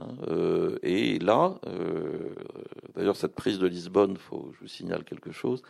[0.00, 2.34] euh, et là, euh,
[2.94, 5.62] d'ailleurs, cette prise de Lisbonne, faut, je vous signale quelque chose.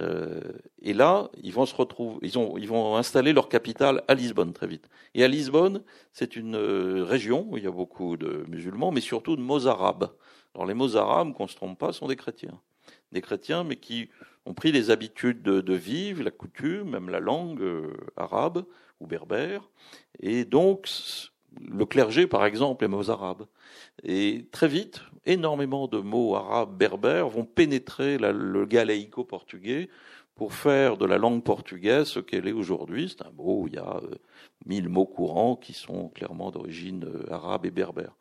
[0.00, 0.40] Euh,
[0.80, 4.52] et là, ils vont se retrouver, ils, ont, ils vont installer leur capitale à Lisbonne
[4.52, 4.88] très vite.
[5.14, 5.82] Et à Lisbonne,
[6.12, 10.10] c'est une région où il y a beaucoup de musulmans, mais surtout de mots arabes.
[10.54, 12.60] Alors les mots arabes, qu'on se trompe pas, sont des chrétiens,
[13.10, 14.10] des chrétiens, mais qui
[14.44, 17.62] ont pris les habitudes de, de vivre, la coutume, même la langue
[18.16, 18.64] arabe
[19.00, 19.70] ou berbère,
[20.20, 20.88] et donc
[21.60, 23.46] le clergé, par exemple, les mots arabes.
[24.02, 29.88] Et très vite, énormément de mots arabes berbères vont pénétrer le galéico-portugais
[30.34, 33.08] pour faire de la langue portugaise ce qu'elle est aujourd'hui.
[33.08, 34.16] C'est un mot où il y a euh,
[34.66, 38.16] mille mots courants qui sont clairement d'origine euh, arabe et berbère.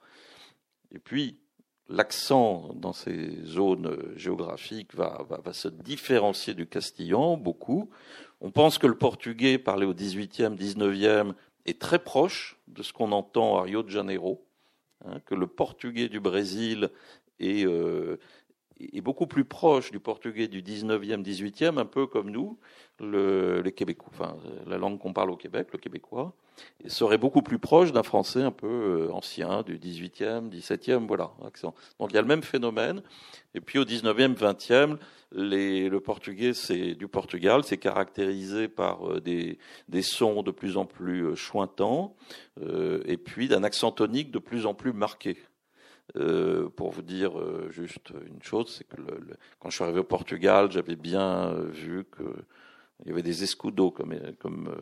[0.94, 1.39] Et puis,
[1.88, 7.89] l'accent dans ces zones euh, géographiques va, va, se différencier du castillan beaucoup.
[8.41, 11.34] On pense que le portugais parlé au XVIIIe, XIXe
[11.65, 14.45] est très proche de ce qu'on entend à Rio de Janeiro,
[15.06, 16.89] hein, que le portugais du Brésil
[17.39, 18.17] est, euh,
[18.94, 22.58] est, beaucoup plus proche du portugais du 19e, 18e, un peu comme nous,
[23.00, 26.34] le, les Québécois, enfin, la langue qu'on parle au Québec, le québécois,
[26.88, 31.74] serait beaucoup plus proche d'un français un peu euh, ancien, du 18e, 17e, voilà, accent.
[32.00, 33.02] Donc il y a le même phénomène.
[33.56, 34.98] Et puis au 19e, 20e,
[35.34, 39.58] les, le portugais, c'est du Portugal, c'est caractérisé par euh, des,
[40.02, 42.15] sons de plus en plus euh, chointants,
[43.06, 45.38] et puis d'un accent tonique de plus en plus marqué.
[46.17, 47.32] Euh, pour vous dire
[47.69, 51.54] juste une chose, c'est que le, le, quand je suis arrivé au Portugal, j'avais bien
[51.54, 52.24] vu que
[53.04, 54.76] il y avait des escudos comme, comme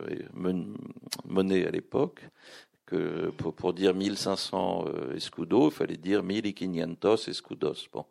[1.24, 2.20] monnaie à l'époque,
[2.84, 7.88] que pour, pour, dire 1500 escudos, il fallait dire 1500 escudos.
[7.90, 8.04] Bon.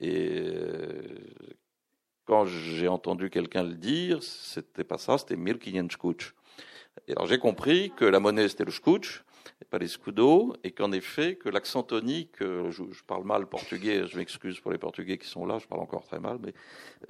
[0.00, 1.00] Et
[2.24, 6.34] quand j'ai entendu quelqu'un le dire, c'était pas ça, c'était Milkingen Scooch.
[7.06, 9.27] Et alors j'ai compris que la monnaie c'était le Scooch, et
[9.70, 14.06] pas les scudo, et qu'en effet que l'accent tonique, euh, je, je, parle mal portugais,
[14.06, 16.54] je m'excuse pour les portugais qui sont là, je parle encore très mal, mais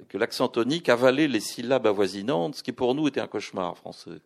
[0.07, 4.19] que l'accent tonique avalait les syllabes avoisinantes, ce qui pour nous était un cauchemar français.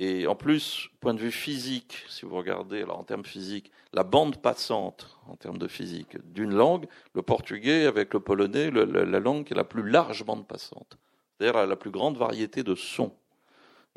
[0.00, 4.04] Et en plus, point de vue physique, si vous regardez, alors en termes physiques, la
[4.04, 9.02] bande passante, en termes de physique, d'une langue, le portugais avec le polonais, le, le,
[9.04, 10.98] la langue qui est la plus large bande passante.
[11.36, 13.12] C'est-à-dire la plus grande variété de sons.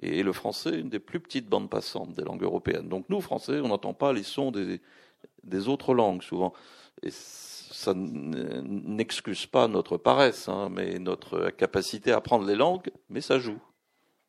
[0.01, 2.89] Et le français, une des plus petites bandes passantes des langues européennes.
[2.89, 4.81] Donc nous, Français, on n'entend pas les sons des,
[5.43, 6.53] des autres langues souvent.
[7.03, 13.21] Et ça n'excuse pas notre paresse, hein, mais notre capacité à apprendre les langues, mais
[13.21, 13.59] ça joue.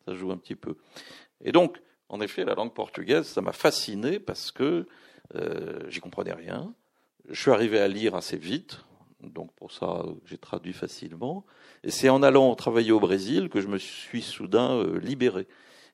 [0.07, 0.77] Ça joue un petit peu.
[1.43, 4.87] Et donc, en effet, la langue portugaise, ça m'a fasciné parce que
[5.35, 6.75] euh, j'y comprenais rien.
[7.29, 8.85] Je suis arrivé à lire assez vite,
[9.31, 11.45] donc pour ça, j'ai traduit facilement.
[11.85, 15.47] Et c'est en allant travailler au Brésil que je me suis soudain euh, libéré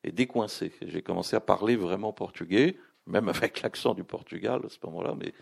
[0.04, 0.72] et décoincé.
[0.82, 5.32] J'ai commencé à parler vraiment portugais, même avec l'accent du Portugal à ce moment-là, mais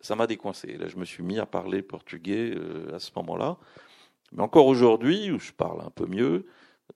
[0.00, 0.68] ça m'a décoincé.
[0.68, 3.56] Et là, je me suis mis à parler portugais euh, à ce moment-là.
[4.32, 6.46] Mais encore aujourd'hui, où je parle un peu mieux,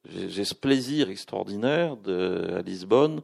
[0.04, 3.22] j'ai ce plaisir extraordinaire de, à Lisbonne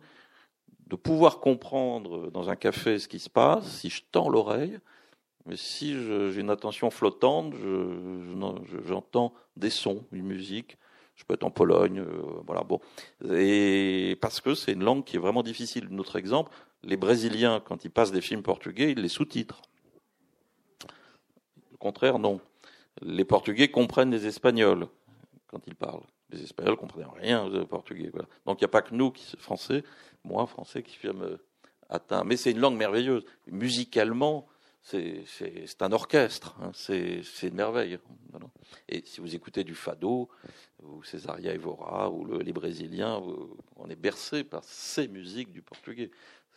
[0.86, 4.78] de pouvoir comprendre dans un café ce qui se passe, si je tends l'oreille,
[5.46, 7.54] mais si j'ai une attention flottante,
[8.86, 10.76] j'entends je, des sons, une musique.
[11.14, 12.78] Je peux être en Pologne, euh, voilà, bon.
[13.30, 15.88] Et parce que c'est une langue qui est vraiment difficile.
[15.90, 19.62] Notre exemple, les Brésiliens, quand ils passent des films portugais, ils les sous-titrent.
[21.72, 22.38] Au contraire, non.
[23.00, 24.88] Les Portugais comprennent les Espagnols
[25.46, 28.10] quand ils parlent les Espagnols comprenaient rien au portugais.
[28.46, 29.84] Donc il n'y a pas que nous, qui, français,
[30.24, 31.38] moi, français, qui firme me
[31.88, 32.24] atteindre.
[32.24, 33.24] Mais c'est une langue merveilleuse.
[33.46, 34.46] Musicalement,
[34.86, 36.56] c'est un orchestre.
[36.60, 36.70] Hein.
[36.72, 37.98] C'est une merveille.
[38.88, 40.28] Et si vous écoutez du fado,
[40.82, 43.20] ou Cesaria Evora, ou le, les Brésiliens,
[43.76, 46.10] on est bercé par ces musiques du portugais.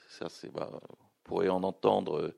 [0.10, 2.36] Ça, bah, vous pourrez en entendre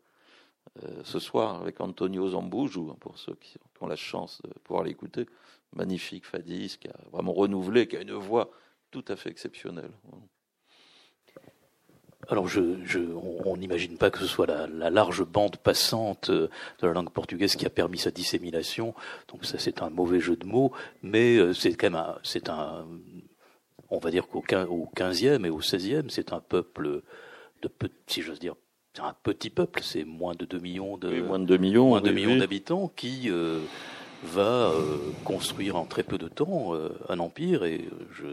[0.84, 5.25] euh, ce soir avec Antonio Zambujo, pour ceux qui ont la chance de pouvoir l'écouter
[5.73, 8.51] magnifique Fadis, qui a vraiment renouvelé, qui a une voix
[8.91, 9.91] tout à fait exceptionnelle.
[12.29, 12.99] Alors, je, je,
[13.45, 16.49] on n'imagine pas que ce soit la, la, large bande passante de
[16.81, 18.93] la langue portugaise qui a permis sa dissémination.
[19.29, 20.71] Donc, ça, c'est un mauvais jeu de mots,
[21.03, 22.86] mais euh, c'est quand même, c'est un,
[23.89, 27.01] on va dire qu'au 15e et au 16e, c'est un peuple
[27.62, 27.69] de,
[28.07, 28.55] si j'ose dire,
[28.93, 31.88] c'est un petit peuple, c'est moins de 2 millions de, oui, moins de 2 millions,
[31.89, 33.60] moins de 2 millions d'habitants qui, euh,
[34.23, 37.63] va euh, construire en très peu de temps euh, un empire.
[37.63, 38.25] Et je,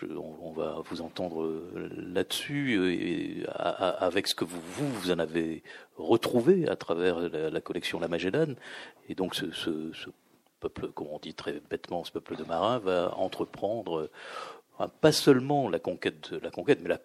[0.00, 1.50] je, on, va vous entendre
[1.96, 5.62] là-dessus et avec ce que vous, vous, vous en avez
[5.96, 8.54] retrouvé à travers la, la collection La Magellan
[9.08, 10.10] et donc ce, ce, ce,
[10.60, 14.10] peuple, comme on dit très bêtement, ce peuple de marins va entreprendre
[14.80, 17.00] euh, pas seulement la conquête, la conquête, mais la,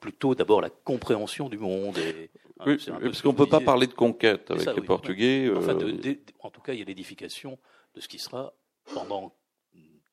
[0.00, 3.86] plutôt d'abord la compréhension du monde et Hein, oui, parce qu'on ne peut pas parler
[3.86, 5.46] de conquête avec les Portugais.
[5.46, 7.58] Euh, en tout cas, il y a l'édification
[7.94, 8.52] de ce qui sera
[8.94, 9.32] pendant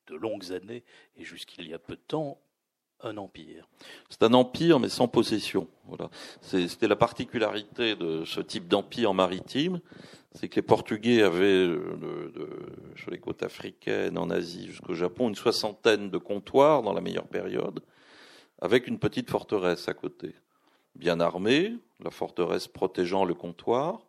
[0.09, 0.83] de longues années
[1.17, 2.39] et jusqu'il y a peu de temps
[3.01, 3.67] un empire.
[4.09, 5.67] C'est un empire, mais sans possession.
[5.85, 6.09] Voilà.
[6.41, 9.79] C'était la particularité de ce type d'empire maritime,
[10.33, 12.31] c'est que les Portugais avaient, euh,
[12.95, 17.27] sur les côtes africaines, en Asie jusqu'au Japon, une soixantaine de comptoirs dans la meilleure
[17.27, 17.81] période,
[18.61, 20.35] avec une petite forteresse à côté.
[20.95, 24.01] Bien armée, la forteresse protégeant le comptoir,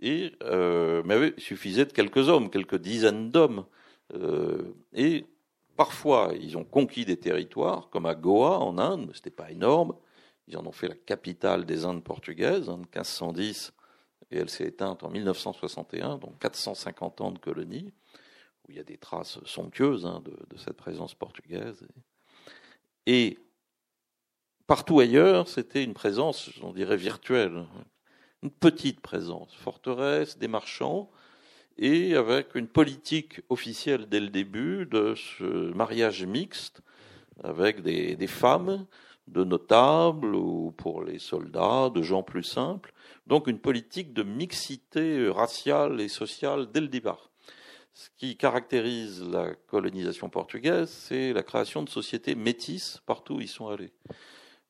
[0.00, 3.64] et euh, mais il suffisait de quelques hommes, quelques dizaines d'hommes.
[4.12, 5.26] Euh, et
[5.76, 9.50] Parfois, ils ont conquis des territoires, comme à Goa, en Inde, mais ce n'était pas
[9.50, 9.94] énorme.
[10.46, 13.72] Ils en ont fait la capitale des Indes portugaises en 1510,
[14.30, 17.92] et elle s'est éteinte en 1961, donc 450 ans de colonie,
[18.62, 21.84] où il y a des traces somptueuses hein, de, cette présence portugaise.
[23.06, 23.38] Et
[24.68, 27.66] partout ailleurs, c'était une présence, on dirait, virtuelle,
[28.44, 31.10] une petite présence, forteresse, des marchands,
[31.78, 36.82] et avec une politique officielle dès le début de ce mariage mixte
[37.42, 38.86] avec des, femmes,
[39.26, 42.92] de notables ou pour les soldats, de gens plus simples.
[43.26, 47.30] Donc une politique de mixité raciale et sociale dès le départ.
[47.92, 53.48] Ce qui caractérise la colonisation portugaise, c'est la création de sociétés métisses partout où ils
[53.48, 53.92] sont allés.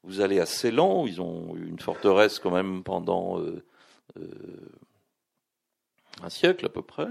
[0.02, 3.64] Vous allez à Ceylan, ils ont eu une forteresse quand même pendant euh,
[4.18, 4.28] euh,
[6.22, 7.08] un siècle à peu près,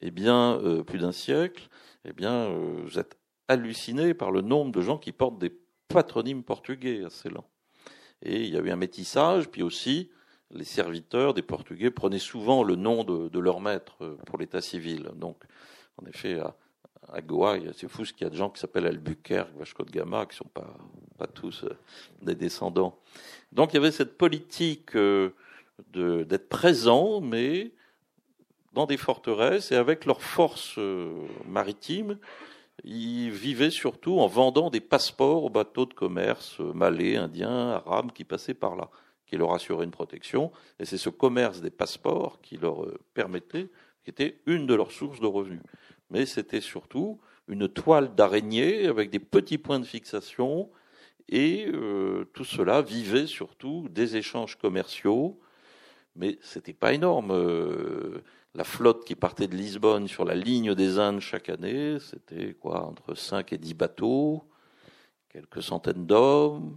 [0.00, 1.68] eh bien, euh, plus d'un siècle,
[2.04, 5.52] eh bien, euh, vous êtes halluciné par le nombre de gens qui portent des
[5.88, 7.44] patronymes portugais à Ceylan.
[8.22, 10.10] Et il y a eu un métissage, puis aussi,
[10.50, 15.10] les serviteurs des Portugais prenaient souvent le nom de, leur maître euh, pour l'état civil.
[15.14, 15.42] Donc,
[16.00, 16.38] en effet,
[17.12, 19.90] à, Goa, c'est fou ce qu'il y a de gens qui s'appellent Albuquerque, Vasco de
[19.90, 20.76] Gama, qui ne sont pas,
[21.18, 21.64] pas tous
[22.22, 22.98] des descendants.
[23.52, 24.96] Donc, il y avait cette politique
[25.92, 27.72] d'être présent, mais
[28.72, 32.18] dans des forteresses et avec leurs forces euh, maritimes,
[32.84, 38.12] ils vivaient surtout en vendant des passeports aux bateaux de commerce euh, malais, indiens, arabes
[38.12, 38.88] qui passaient par là,
[39.26, 40.52] qui leur assuraient une protection.
[40.78, 43.68] Et c'est ce commerce des passeports qui leur euh, permettait,
[44.04, 45.60] qui était une de leurs sources de revenus.
[46.10, 50.70] Mais c'était surtout une toile d'araignée avec des petits points de fixation.
[51.28, 51.70] Et
[52.32, 55.38] tout cela vivait surtout des échanges commerciaux,
[56.16, 57.32] mais c'était pas énorme
[58.54, 62.84] la flotte qui partait de Lisbonne sur la ligne des Indes chaque année, c'était quoi,
[62.84, 64.42] entre 5 et 10 bateaux,
[65.28, 66.76] quelques centaines d'hommes.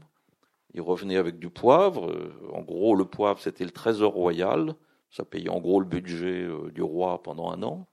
[0.76, 2.16] Ils revenaient avec du poivre.
[2.52, 4.76] En gros, le poivre, c'était le trésor royal.
[5.10, 7.88] Ça payait en gros le budget euh, du roi pendant un an.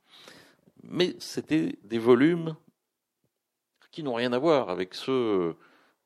[0.83, 2.57] Mais c'était des volumes
[3.91, 5.57] qui n'ont rien à voir avec ceux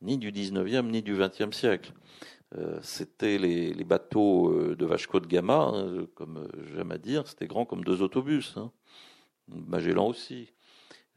[0.01, 1.93] ni du 19e ni du 20e siècle.
[2.57, 5.73] Euh, c'était les, bateaux euh, de Vasco de Gama,
[6.15, 8.57] comme j'aime à dire, c'était grand comme deux autobus.
[8.57, 8.71] Hein.
[9.49, 10.53] Magellan aussi.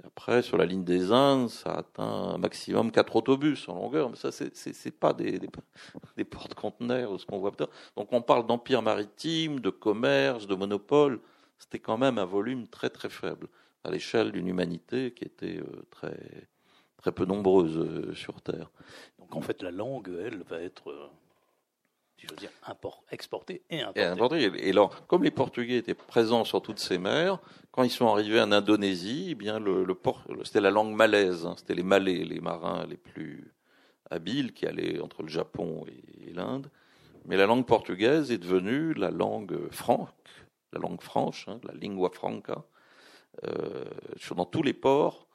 [0.04, 4.15] Après, sur la ligne des Indes, ça atteint un maximum quatre autobus en longueur, mais
[4.15, 7.52] ça, c'est pas des, des, porte-conteneurs, ce qu'on voit.
[7.95, 11.19] Donc, on parle d'empire maritime, de commerce, de monopole.
[11.58, 13.47] C'était quand même un volume très très faible
[13.84, 16.47] à l'échelle d'une humanité qui était euh, très
[16.97, 18.69] très peu nombreuse sur Terre.
[19.19, 21.12] Donc, en fait, la langue, elle, va être
[22.17, 24.51] je veux dire, import, exporté et importé.
[24.58, 27.39] Et, alors, comme les Portugais étaient présents sur toutes ces mers,
[27.71, 29.95] quand ils sont arrivés en Indonésie, eh bien le, le
[30.43, 31.56] c'était la langue malaise, hein.
[31.58, 33.53] c'était les Malais, les marins les plus
[34.10, 36.69] habiles qui allaient entre le Japon et, l'Inde.
[37.25, 40.10] Mais la langue portugaise est devenue la langue franque,
[40.71, 42.63] la langue franche, hein, la lingua franca,
[43.45, 43.86] euh,
[44.36, 45.27] dans tous les ports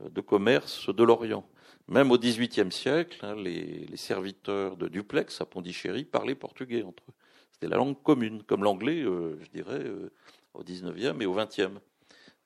[0.00, 1.44] euh, de commerce de l'Orient.
[1.88, 7.14] Même au XVIIIe siècle, hein, les, serviteurs de Duplex à Pondichéry parlaient portugais entre eux.
[7.52, 10.10] C'était la langue commune, comme l'anglais, euh, je dirais, euh,
[10.54, 11.60] au XIXe et au XXe.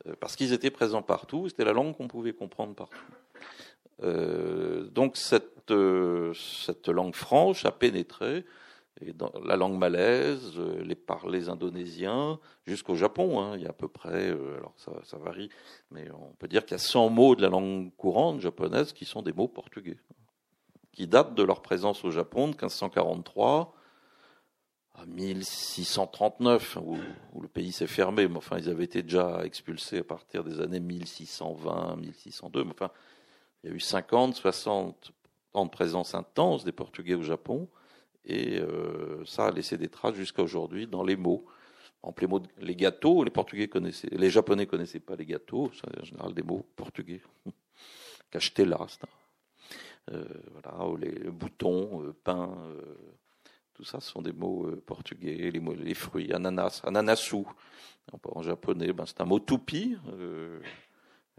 [0.07, 3.00] Euh, parce qu'ils étaient présents partout, c'était la langue qu'on pouvait comprendre partout.
[4.92, 5.72] donc cette,
[6.35, 8.44] cette langue franche a pénétré
[9.00, 13.70] et dans la langue malaise, euh, les parlers indonésiens, jusqu'au Japon, hein, il y a
[13.70, 15.48] à peu près, euh, alors ça, varie,
[15.90, 19.05] mais on peut dire qu'il y a 100 mots de la langue courante japonaise qui
[19.05, 19.98] sont des mots portugais,
[20.92, 23.74] qui datent de leur présence au Japon de 1543
[24.96, 26.98] à 1639, où,
[27.33, 30.61] où le pays s'est fermé, mais enfin ils avaient été déjà expulsés à partir des
[30.61, 32.91] années 1620, 1602, mais enfin
[33.62, 35.12] il y a eu 50, 60
[35.55, 37.68] ans de présence intense des Portugais au Japon.
[38.25, 41.47] Et euh, ça a laissé des traces jusqu'à aujourd'hui dans les mots.
[42.03, 46.01] En les mots, les gâteaux, les Portugais connaissaient, les Japonais connaissaient pas les gâteaux, c'est
[46.01, 47.21] en général des mots portugais.
[48.31, 48.87] Cachetela,
[50.11, 52.57] euh, voilà, les boutons, euh, pain,
[53.81, 57.45] tout ça, ce sont des mots euh, portugais, les, fruits, ananas, ananasu.
[58.25, 59.41] En, japonais, ben, c'est un mot.
[60.12, 60.61] Euh,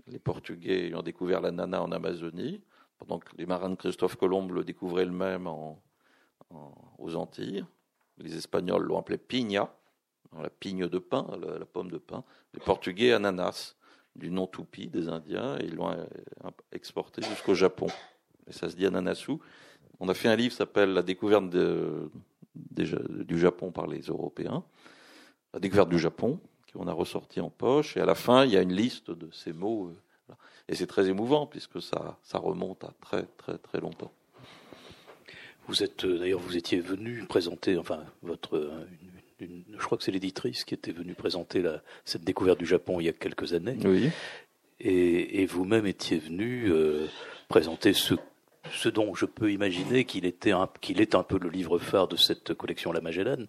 [0.07, 2.63] les Portugais ont découvert l'ananas en Amazonie,
[2.97, 5.79] pendant que les marins de Christophe Colomb le découvraient le même en,
[6.97, 7.65] aux Antilles.
[8.17, 9.73] Les Espagnols l'ont appelé piña,
[10.39, 12.23] la pigne de pain, la, pomme de pain.
[12.53, 13.75] Les Portugais, ananas,
[14.15, 16.05] du nom tupi des Indiens, et ils l'ont euh,
[16.71, 17.87] exporté jusqu'au Japon.
[18.47, 19.33] Et ça se dit ananasu.
[19.99, 21.45] On a fait un livre qui s'appelle La découverte
[22.55, 24.63] du Japon par les Européens.
[25.53, 26.39] La découverte du Japon,
[26.73, 27.97] qu'on a ressorti en poche.
[27.97, 29.89] Et à la fin, il y a une liste de ces mots.
[30.29, 30.33] Euh,
[30.67, 34.11] et c'est très émouvant puisque ça remonte à très, très, très longtemps.
[35.67, 38.87] Vous êtes euh, d'ailleurs, vous étiez venu présenter, enfin, votre, euh,
[39.39, 43.05] je crois que c'est l'éditrice qui était venue présenter la, cette découverte du Japon il
[43.05, 43.77] y a quelques années.
[43.83, 44.09] Oui.
[44.79, 46.71] Et, vous-même étiez venu
[47.49, 48.15] présenter ce
[48.71, 52.15] ce dont je peux imaginer qu'il était qu'il est un peu le livre phare de
[52.15, 53.45] cette collection La Magellan.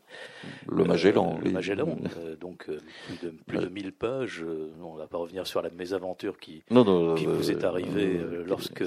[0.66, 1.36] Le Magellan.
[1.38, 1.98] Euh, le Magellan.
[2.18, 4.44] Euh, donc euh, plus de plus de 1000 pages.
[4.82, 6.62] on ne va pas revenir sur la mésaventure qui,
[7.16, 8.84] qui vous est arrivée lorsque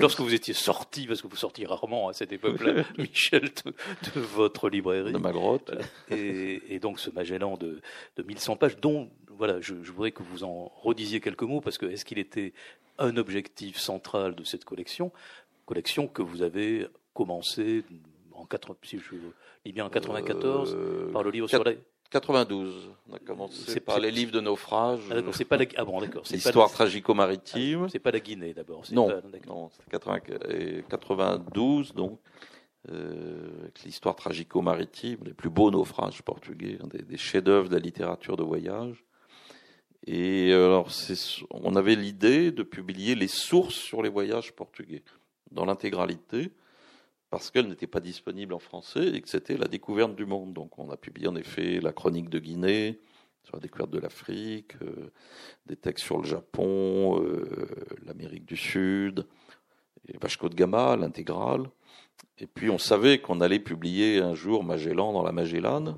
[0.00, 4.68] lorsque vous étiez sorti parce que vous sortiez rarement à cette époque-là, Michel, de, votre
[4.68, 5.12] librairie.
[5.12, 5.72] De ma grotte.
[6.10, 7.80] Et, et donc ce Magellan de,
[8.16, 9.10] de 1100 pages dont
[9.40, 12.52] voilà, je, je, voudrais que vous en redisiez quelques mots parce que est-ce qu'il était
[12.98, 15.12] un objectif central de cette collection,
[15.64, 17.84] collection que vous avez commencé
[18.34, 19.14] en 4, si je
[19.64, 21.72] lis bien en 94 euh, par le livre sur la
[22.10, 22.90] 92.
[23.08, 25.00] On a commencé par les livres de naufrage.
[25.10, 25.64] Ah, c'est pas la...
[25.76, 26.24] ah bon, d'accord.
[26.30, 27.84] L'histoire tragico-maritime.
[27.84, 28.82] Ah, c'est pas la Guinée d'abord.
[28.92, 29.08] Non,
[29.46, 32.18] non, c'est 92 donc.
[32.90, 38.42] Euh, l'histoire tragico-maritime, les plus beaux naufrages portugais, des, des chefs-d'œuvre de la littérature de
[38.42, 39.04] voyage.
[40.12, 40.88] Et alors,
[41.52, 45.04] on avait l'idée de publier les sources sur les voyages portugais
[45.52, 46.50] dans l'intégralité,
[47.30, 50.52] parce qu'elles n'étaient pas disponibles en français et que c'était la découverte du monde.
[50.52, 52.98] Donc, on a publié en effet la chronique de Guinée
[53.44, 55.12] sur la découverte de l'Afrique, euh,
[55.66, 57.68] des textes sur le Japon, euh,
[58.04, 59.28] l'Amérique du Sud,
[60.08, 61.70] et Vasco de Gama, l'intégrale.
[62.38, 65.96] Et puis, on savait qu'on allait publier un jour Magellan dans la Magellan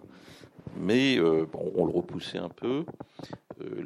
[0.76, 2.84] mais euh, on le repoussait un peu.
[3.62, 3.84] Euh,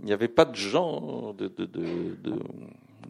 [0.00, 1.34] il n'y avait pas de gens,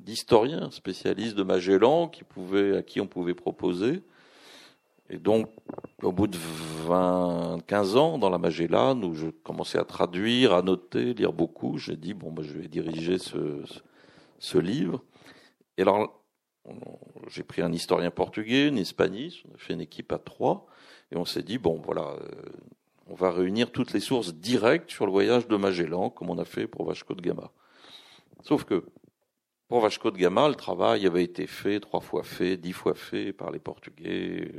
[0.04, 4.02] d'historiens spécialistes de Magellan qui pouvaient, à qui on pouvait proposer.
[5.10, 5.50] Et donc,
[6.02, 6.38] au bout de
[6.86, 11.76] 20, 15 ans dans la Magellan, où je commençais à traduire, à noter, lire beaucoup,
[11.78, 15.02] j'ai dit, bon, bah, je vais diriger ce, livre.
[15.76, 16.22] Et alors,
[17.28, 20.66] j'ai pris un historien portugais, une hispaniste, on a fait une équipe à trois,
[21.12, 22.42] et on s'est dit, bon, voilà, euh,
[23.06, 26.44] on va réunir toutes les sources directes sur le voyage de Magellan, comme on a
[26.44, 27.50] fait pour Vasco de Gama.
[28.42, 28.84] Sauf que
[29.68, 33.32] pour Vasco de Gama, le travail avait été fait, trois fois fait, dix fois fait
[33.32, 34.52] par les Portugais,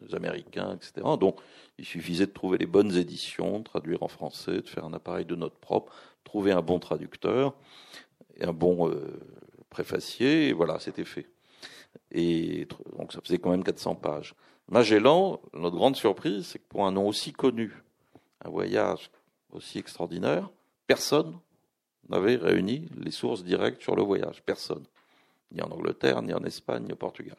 [0.00, 1.06] les Américains, etc.
[1.18, 1.38] Donc,
[1.78, 5.24] il suffisait de trouver les bonnes éditions, de traduire en français, de faire un appareil
[5.24, 5.92] de notes propre,
[6.24, 7.54] trouver un bon traducteur
[8.36, 9.18] et un bon euh,
[9.70, 11.28] préfacier, et voilà, c'était fait.
[12.10, 12.66] Et
[12.98, 14.34] donc, ça faisait quand même 400 pages.
[14.68, 17.72] Magellan, notre grande surprise, c'est que pour un nom aussi connu,
[18.44, 19.10] un voyage
[19.52, 20.50] aussi extraordinaire,
[20.86, 21.38] personne
[22.08, 24.42] n'avait réuni les sources directes sur le voyage.
[24.44, 24.84] Personne.
[25.52, 27.36] Ni en Angleterre, ni en Espagne, ni au Portugal.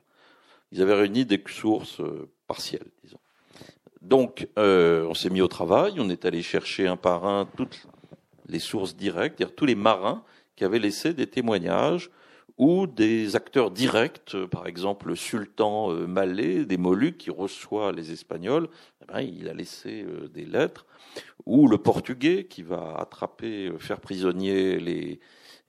[0.71, 3.19] Ils avaient réuni des sources euh, partielles, disons.
[4.01, 7.87] Donc, euh, on s'est mis au travail, on est allé chercher un par un toutes
[8.47, 10.23] les sources directes, c'est-à-dire tous les marins
[10.55, 12.09] qui avaient laissé des témoignages
[12.57, 17.91] ou des acteurs directs, euh, par exemple le sultan euh, malais des Moluques qui reçoit
[17.91, 18.67] les Espagnols,
[19.01, 20.85] eh ben, il a laissé euh, des lettres,
[21.45, 25.19] ou le Portugais qui va attraper, faire prisonnier les,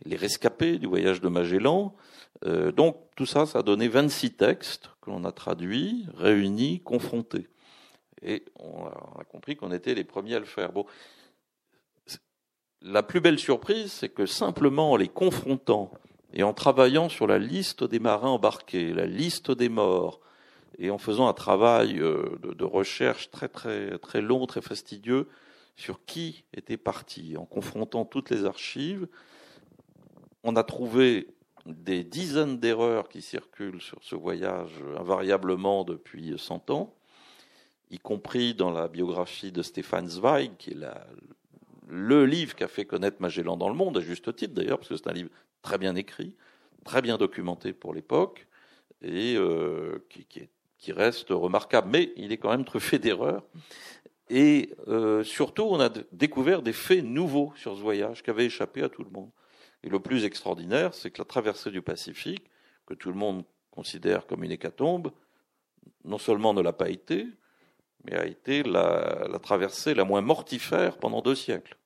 [0.05, 1.95] les rescapés du voyage de Magellan.
[2.75, 7.49] donc tout ça, ça a donné 26 textes que l'on a traduits, réunis, confrontés.
[8.23, 10.73] Et on a, compris qu'on était les premiers à le faire.
[10.73, 10.85] Bon,
[12.83, 15.93] la plus belle surprise, c'est que simplement en les confrontant
[16.33, 20.21] et en travaillant sur la liste des marins embarqués, la liste des morts,
[20.79, 25.29] et en faisant un travail euh, de, recherche très très très long, très fastidieux
[25.77, 29.07] sur qui était parti, en confrontant toutes les archives,
[30.45, 31.29] on a trouvé
[31.67, 36.95] des dizaines d'erreurs qui circulent sur ce voyage invariablement depuis 100 ans,
[37.91, 40.77] y compris dans la biographie de Stéphane Zweig, qui est
[41.89, 44.89] le livre qui a fait connaître Magellan dans le monde, à juste titre d'ailleurs, parce
[44.89, 45.31] que c'est un livre
[45.63, 46.35] très bien écrit,
[46.85, 48.47] très bien documenté pour l'époque,
[49.03, 51.89] et euh, qui, reste remarquable.
[51.91, 53.45] Mais il est quand même truffé d'erreurs.
[54.31, 58.83] Et euh, surtout, on a découvert des faits nouveaux sur ce voyage qui avaient échappé
[58.83, 59.31] à tout le monde.
[59.83, 62.45] Et le plus extraordinaire, c'est que la traversée du Pacifique,
[62.87, 65.13] que tout le monde considère comme une hécatombe,
[66.05, 67.27] non seulement ne l'a pas été,
[68.05, 71.77] mais a été la, traversée la moins mortifère pendant deux siècles.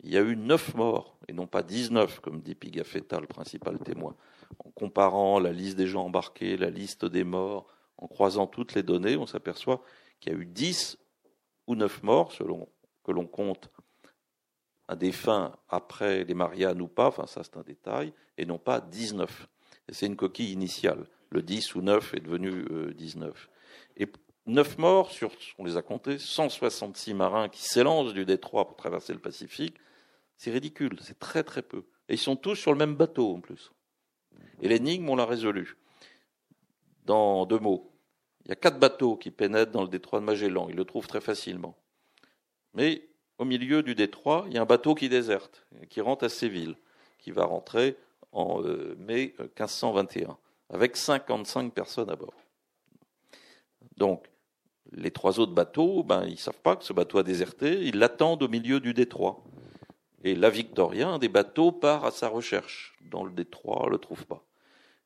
[0.00, 3.78] Il y a eu neuf morts, et non pas dix-neuf, comme dit Pigafetta, le principal
[3.78, 4.14] témoin.
[4.58, 7.66] En comparant la liste des gens embarqués, la liste des morts,
[7.98, 9.82] en croisant toutes les données, on s'aperçoit
[10.20, 10.98] qu'il y a eu dix
[11.66, 12.68] ou neuf morts, selon
[13.04, 13.70] que l'on compte
[14.88, 18.80] un défunt après les Mariannes ou pas, enfin ça c'est un détail, et non pas
[18.80, 19.48] 19.
[19.88, 21.06] C'est une coquille initiale.
[21.30, 23.30] Le 10 ou 9 est devenu 19.
[23.30, 24.06] Euh, et
[24.46, 29.12] 9 morts sur, on les a comptés, 166 marins qui s'élancent du détroit pour traverser
[29.12, 29.76] le Pacifique,
[30.36, 31.84] c'est ridicule, c'est très très peu.
[32.08, 33.72] Et ils sont tous sur le même bateau en plus.
[34.62, 35.76] Et l'énigme, on l'a résolue.
[37.04, 37.90] Dans deux mots,
[38.44, 41.08] il y a quatre bateaux qui pénètrent dans le détroit de Magellan, ils le trouvent
[41.08, 41.76] très facilement.
[42.74, 46.28] Mais au milieu du détroit, il y a un bateau qui déserte, qui rentre à
[46.28, 46.76] Séville,
[47.18, 47.96] qui va rentrer
[48.32, 50.38] en euh, mai 1521,
[50.70, 52.34] avec 55 personnes à bord.
[53.96, 54.26] Donc,
[54.92, 58.42] les trois autres bateaux, ben, ils savent pas que ce bateau a déserté, ils l'attendent
[58.42, 59.42] au milieu du détroit.
[60.24, 63.98] Et la Victoria, un des bateaux, part à sa recherche dans le détroit, ne le
[63.98, 64.42] trouve pas.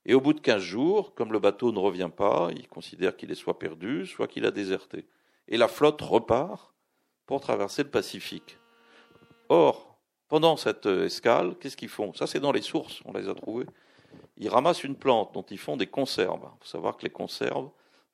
[0.07, 3.31] Et au bout de 15 jours, comme le bateau ne revient pas, il considère qu'il
[3.31, 5.07] est soit perdu, soit qu'il a déserté.
[5.49, 6.73] Et la flotte repart
[7.27, 8.57] pour traverser le Pacifique.
[9.49, 12.15] Or, pendant cette euh, escale, qu'est-ce qu'ils font?
[12.15, 13.67] Ça, c'est dans les sources, on les a trouvées.
[14.39, 16.41] Ils ramassent une plante dont ils font des conserves.
[16.43, 17.69] Il faut savoir que les conserves,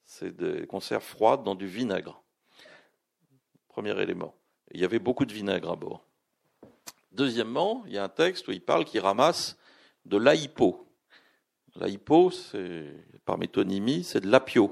[0.07, 2.23] c'est des conserves froides dans du vinaigre.
[3.69, 4.35] Premier élément.
[4.73, 6.07] il y avait beaucoup de vinaigre à bord.
[7.13, 9.59] Deuxièmement, il y a un texte où il parle qu'ils ramassent
[10.05, 10.87] de l'aipo.
[11.75, 12.87] L'aipo, c'est,
[13.25, 14.71] par métonymie, c'est de l'apio,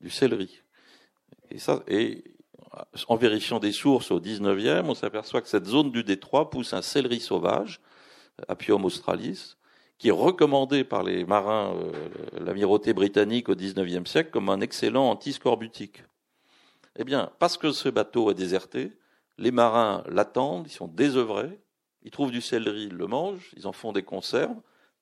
[0.00, 0.60] du céleri.
[1.50, 2.24] Et, ça, et
[3.08, 6.82] en vérifiant des sources au 19e, on s'aperçoit que cette zone du détroit pousse un
[6.82, 7.80] céleri sauvage,
[8.46, 9.56] Apium australis,
[9.98, 11.92] qui est recommandé par les marins, euh,
[12.38, 16.04] l'amirauté britannique au 19e siècle, comme un excellent antiscorbutique.
[16.96, 18.92] Eh bien, parce que ce bateau a déserté,
[19.38, 21.60] les marins l'attendent, ils sont désœuvrés,
[22.02, 24.56] ils trouvent du céleri, ils le mangent, ils en font des conserves.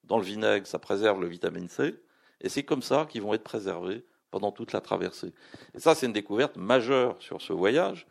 [0.05, 1.95] Dans le vinaigre, ça préserve le vitamine C,
[2.41, 5.33] et c'est comme ça qu'ils vont être préservés pendant toute la traversée.
[5.75, 8.07] Et ça, c'est une découverte majeure sur ce voyage.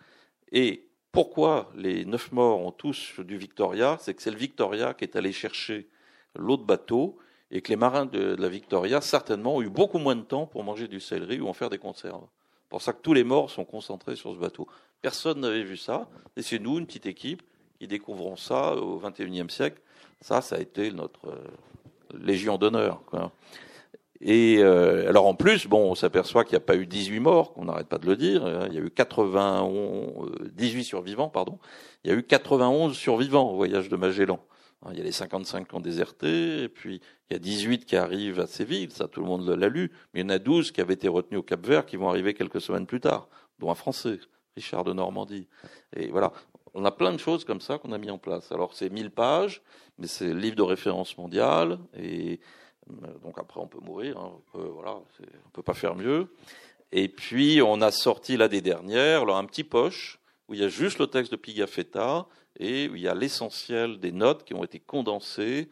[0.51, 3.97] Et pourquoi les neuf morts ont tous du Victoria?
[3.99, 5.89] C'est que c'est le Victoria qui est allé chercher
[6.35, 7.17] l'autre bateau
[7.51, 10.63] et que les marins de la Victoria, certainement, ont eu beaucoup moins de temps pour
[10.63, 12.25] manger du céleri ou en faire des conserves.
[12.63, 14.67] C'est pour ça que tous les morts sont concentrés sur ce bateau.
[15.01, 16.09] Personne n'avait vu ça.
[16.35, 17.43] Et c'est nous, une petite équipe,
[17.79, 19.81] qui découvrons ça au XXIe siècle.
[20.21, 23.01] Ça, ça a été notre euh, légion d'honneur.
[24.21, 27.53] Et euh, alors en plus, bon, on s'aperçoit qu'il n'y a pas eu 18 morts,
[27.53, 28.45] qu'on n'arrête pas de le dire.
[28.45, 28.67] Hein.
[28.69, 31.59] Il y a eu 91, 18 euh, survivants, pardon.
[32.03, 34.39] Il y a eu 91 survivants au voyage de Magellan.
[34.81, 37.85] Hein, il y a les 55 qui ont déserté, et puis il y a 18
[37.85, 40.39] qui arrivent à Séville, ça tout le monde l'a lu, mais il y en a
[40.39, 43.29] 12 qui avaient été retenus au Cap Vert, qui vont arriver quelques semaines plus tard,
[43.59, 44.19] dont un Français,
[44.55, 45.47] Richard de Normandie.
[45.95, 46.31] Et voilà,
[46.73, 48.51] on a plein de choses comme ça qu'on a mis en place.
[48.51, 49.61] Alors c'est 1000 pages,
[49.97, 52.39] mais c'est livre de référence mondiale, et
[52.89, 54.17] euh, donc après, on peut mourir.
[54.17, 56.27] Hein, on peut, voilà, on peut pas faire mieux.
[56.91, 60.69] Et puis, on a sorti l'année dernière alors, un petit poche où il y a
[60.69, 62.27] juste le texte de Pigafetta
[62.59, 65.69] et il y a l'essentiel des notes qui ont été condensées.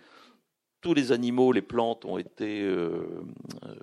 [0.82, 3.24] Tous les animaux, les plantes ont été euh,
[3.66, 3.76] euh,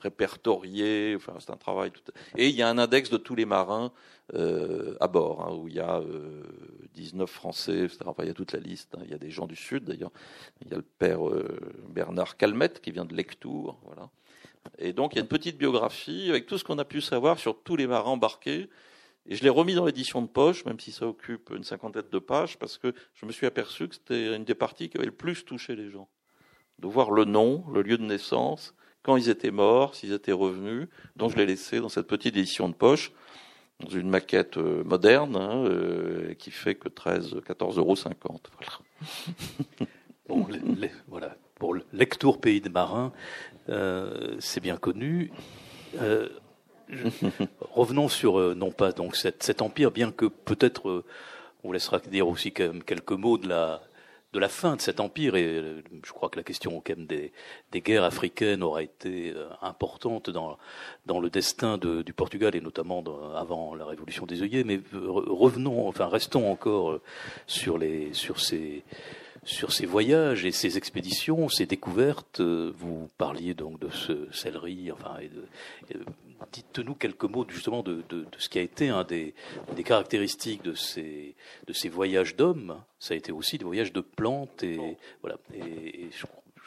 [0.00, 1.14] répertoriés.
[1.14, 1.92] Enfin, c'est un travail.
[2.36, 3.92] Et il y a un index de tous les marins
[4.34, 6.02] euh, à bord, hein, où il y a
[6.94, 7.98] 19 Français, etc.
[8.18, 8.96] Il y a toute la liste.
[8.96, 9.02] Hein.
[9.04, 10.10] Il y a des gens du Sud, d'ailleurs.
[10.62, 11.20] Il y a le père
[11.90, 13.78] Bernard Calmette, qui vient de Lectour.
[13.84, 14.10] Voilà.
[14.78, 17.38] Et donc, il y a une petite biographie avec tout ce qu'on a pu savoir
[17.38, 18.68] sur tous les marins embarqués
[19.28, 22.18] et je l'ai remis dans l'édition de poche, même si ça occupe une cinquantaine de
[22.18, 25.12] pages, parce que je me suis aperçu que c'était une des parties qui avait le
[25.12, 26.08] plus touché les gens.
[26.78, 30.88] De voir le nom, le lieu de naissance, quand ils étaient morts, s'ils étaient revenus.
[31.16, 33.12] Donc je l'ai laissé dans cette petite édition de poche,
[33.80, 37.96] dans une maquette euh, moderne, hein, euh, qui fait que 13, 14,50 euros.
[40.26, 40.58] Voilà.
[41.08, 41.36] voilà.
[41.56, 43.12] Pour le lectour Pays des Marins,
[43.68, 45.32] euh, c'est bien connu.
[47.60, 51.04] Revenons sur euh, non pas donc cet, empire, bien que peut-être euh,
[51.64, 53.82] on laissera dire aussi quelques mots de la
[54.34, 57.06] de la fin de cet empire et euh, je crois que la question quand même
[57.06, 57.32] des,
[57.72, 60.58] des guerres africaines aura été importante dans
[61.06, 63.02] dans le destin de, du Portugal et notamment
[63.34, 66.98] avant la révolution des œillets mais revenons enfin restons encore
[67.46, 68.84] sur les sur ces
[69.44, 72.40] sur ces voyages et ces expéditions, ces découvertes.
[72.40, 76.04] Vous parliez donc de ce céleri, enfin, et de,
[76.52, 78.02] dites-nous quelques mots justement de,
[78.38, 79.34] ce qui a été un des,
[79.84, 81.34] caractéristiques de ces,
[81.66, 82.80] de ces voyages d'hommes.
[82.98, 85.36] Ça a été aussi des voyages de plantes et voilà.
[85.54, 86.10] Et,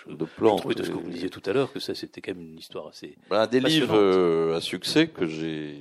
[0.07, 0.63] de plantes.
[0.67, 2.57] Je de ce que vous disiez tout à l'heure que ça c'était quand même une
[2.57, 3.15] histoire assez.
[3.29, 5.79] Ben, des livres à succès que j'ai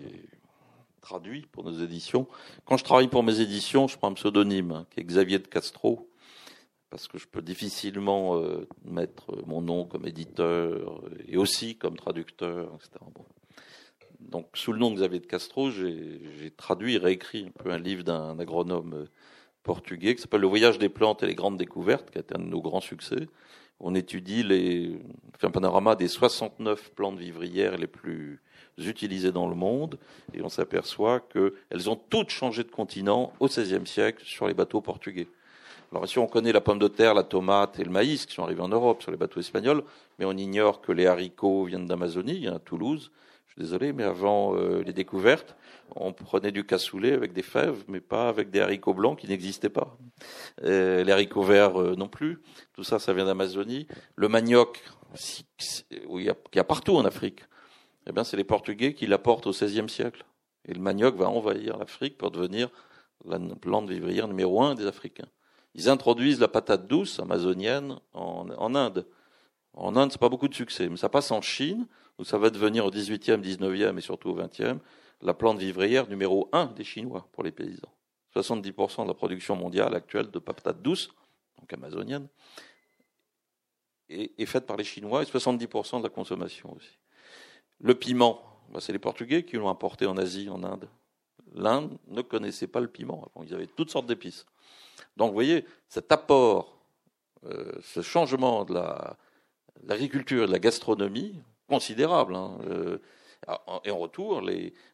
[1.00, 2.26] traduits pour nos éditions.
[2.66, 5.46] Quand je travaille pour mes éditions, je prends un pseudonyme hein, qui est Xavier de
[5.46, 6.08] Castro
[6.90, 12.72] parce que je peux difficilement euh, mettre mon nom comme éditeur et aussi comme traducteur,
[12.74, 13.04] etc.
[14.20, 17.78] Donc, sous le nom de Xavier de Castro, j'ai traduit et réécrit un peu un
[17.78, 19.06] livre d'un agronome euh,
[19.62, 22.38] portugais qui s'appelle Le voyage des plantes et les grandes découvertes, qui a été un
[22.38, 23.28] de nos grands succès.
[23.80, 25.00] On étudie les,
[25.38, 28.40] fait un panorama des 69 plantes vivrières les plus
[28.78, 29.98] utilisées dans le monde,
[30.34, 34.80] et on s'aperçoit qu'elles ont toutes changé de continent au XVIe siècle sur les bateaux
[34.80, 35.28] portugais.
[35.92, 38.44] Alors ici, on connaît la pomme de terre, la tomate et le maïs qui sont
[38.44, 39.82] arrivés en Europe sur les bateaux espagnols,
[40.18, 43.10] mais on ignore que les haricots viennent d'Amazonie, à Toulouse.
[43.50, 45.56] Je suis désolé, mais avant euh, les découvertes,
[45.96, 49.68] on prenait du cassoulet avec des fèves, mais pas avec des haricots blancs qui n'existaient
[49.68, 49.98] pas.
[50.62, 52.40] Euh, les haricots verts euh, non plus.
[52.74, 53.88] Tout ça, ça vient d'Amazonie.
[54.14, 54.80] Le manioc,
[55.90, 56.30] il y,
[56.60, 57.40] a, partout en Afrique.
[58.06, 60.24] Eh bien, c'est les Portugais qui l'apportent au XVIe siècle.
[60.68, 62.68] Et le manioc va envahir l'Afrique pour devenir
[63.24, 65.28] la plante vivrière numéro un des Africains.
[65.74, 69.08] Ils introduisent la patate douce amazonienne en, Inde.
[69.74, 71.88] En Inde, c'est pas beaucoup de succès, mais ça passe en Chine,
[72.20, 74.78] où ça va devenir au 18e, 19e et surtout au 20e
[75.22, 77.92] la plante vivrière numéro un des Chinois pour les paysans.
[78.36, 81.10] 70% de la production mondiale actuelle de patates douces,
[81.58, 82.28] donc amazonienne,
[84.10, 86.98] est, faite par les Chinois et 70% de la consommation aussi.
[87.78, 90.88] Le piment, bah, c'est les Portugais qui l'ont importé en Asie, en Inde.
[91.54, 94.46] L'Inde ne connaissait pas le piment avant, ils avaient toutes sortes d'épices.
[95.16, 96.78] Donc vous voyez, cet apport,
[97.44, 98.74] euh, ce changement de
[99.84, 102.98] l'agriculture et de la gastronomie, considérable, hein, euh,
[103.84, 104.42] et en retour,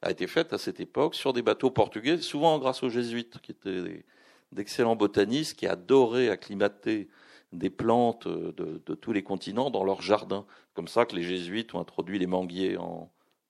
[0.03, 3.51] a été fait à cette époque sur des bateaux portugais, souvent grâce aux jésuites, qui
[3.51, 4.05] étaient
[4.53, 7.09] d'excellents botanistes, qui adoraient acclimater
[7.53, 10.47] des plantes de, tous les continents dans leurs jardins.
[10.75, 12.77] Comme ça que les jésuites ont introduit les manguiers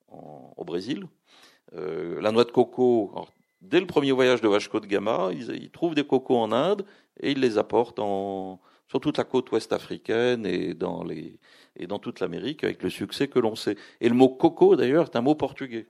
[0.09, 1.07] au Brésil.
[1.75, 3.13] Euh, la noix de coco,
[3.61, 6.87] dès le premier voyage de Vasco de Gama, ils, trouvent des cocos en Inde
[7.21, 7.99] et ils les apportent
[8.89, 11.39] sur toute la côte ouest africaine et dans, les,
[11.77, 13.77] et dans toute l'Amérique avec le succès que l'on sait.
[14.01, 15.87] Et le mot coco, d'ailleurs, est un mot portugais.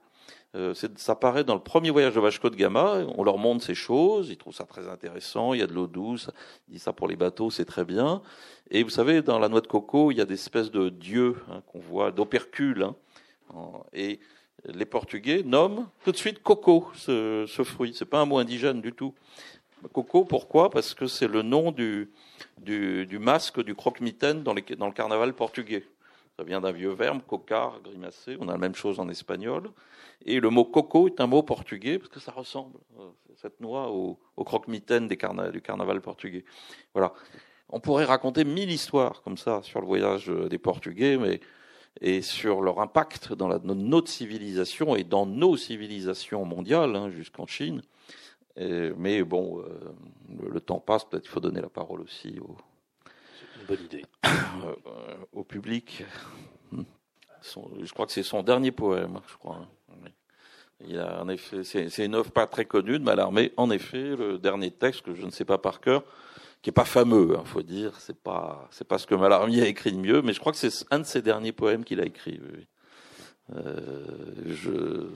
[0.55, 3.75] Euh, ça paraît dans le premier voyage de Vasco de Gama, on leur montre ces
[3.75, 6.31] choses, ils trouvent ça très intéressant, il y a de l'eau douce,
[6.67, 8.21] ils disent ça pour les bateaux, c'est très bien.
[8.71, 11.35] Et vous savez, dans la noix de coco, il y a des espèces de dieux
[11.51, 12.87] hein, qu'on voit, d'opercules.
[13.53, 13.63] Hein.
[13.93, 14.19] et
[14.65, 17.93] les Portugais nomment tout de suite coco, ce, ce fruit.
[17.93, 19.13] C'est pas un mot indigène du tout.
[19.93, 20.69] Coco, pourquoi?
[20.69, 22.11] Parce que c'est le nom du,
[22.59, 25.85] du, masque du croque-mitaine dans, dans, le carnaval portugais.
[26.37, 28.37] Ça vient d'un vieux verbe, cocar, grimacé.
[28.39, 29.69] On a la même chose en espagnol.
[30.25, 33.89] Et le mot coco est un mot portugais parce que ça ressemble, euh, cette noix,
[33.91, 36.43] au, croque-mitaine du carnaval portugais.
[36.93, 37.13] Voilà.
[37.69, 41.41] On pourrait raconter mille histoires comme ça sur le voyage des Portugais, mais
[42.01, 47.47] et sur leur impact dans, la, notre civilisation et dans nos civilisations mondiales, hein, jusqu'en
[47.47, 47.81] Chine.
[48.57, 52.55] Mais bon, euh, le, temps passe, peut-être il faut donner la parole aussi au,
[53.59, 54.05] une bonne idée.
[54.25, 56.03] Euh, au public.
[57.43, 59.67] je crois que c'est son dernier poème, je crois.
[60.85, 63.51] Il a en effet, c'est une œuvre pas très connue de Mallarmé.
[63.57, 66.03] En effet, le dernier texte que je ne sais pas par cœur,
[66.61, 67.99] qui est pas fameux, il hein, faut dire.
[67.99, 70.57] C'est pas, c'est pas ce que Mallarmé a écrit de mieux, mais je crois que
[70.57, 72.39] c'est un de ses derniers poèmes qu'il a écrit.
[72.41, 72.67] Oui.
[73.55, 74.05] Euh,
[74.45, 75.07] je,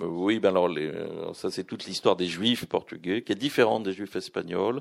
[0.00, 0.92] oui, ben alors, les,
[1.34, 4.80] ça c'est toute l'histoire des Juifs portugais, qui est différente des Juifs espagnols,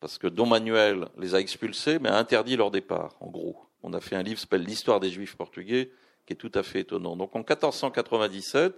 [0.00, 3.16] parce que Don Manuel les a expulsés, mais a interdit leur départ.
[3.20, 5.90] En gros, on a fait un livre qui s'appelle l'histoire des Juifs portugais,
[6.26, 7.16] qui est tout à fait étonnant.
[7.16, 8.74] Donc en 1497,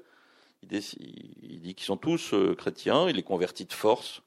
[0.63, 4.23] il, dit qu'ils sont tous euh, chrétiens, il les convertit de force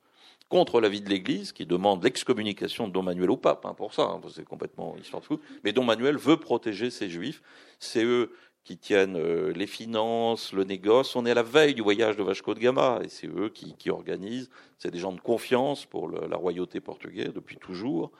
[0.50, 4.04] contre l'avis de l'Église, qui demande l'excommunication de Don Manuel au pape, hein, pour ça,
[4.04, 5.40] hein, c'est complètement histoire de fou.
[5.64, 7.42] Mais Don Manuel veut protéger ces juifs.
[7.80, 8.34] C'est eux
[8.64, 11.16] qui tiennent euh, les finances, le négoce.
[11.16, 13.90] On est à la veille du voyage de Vasco de Gama, et c'est eux qui,
[13.90, 14.50] organisent.
[14.78, 18.12] C'est des gens de confiance pour la royauté portugaise depuis toujours.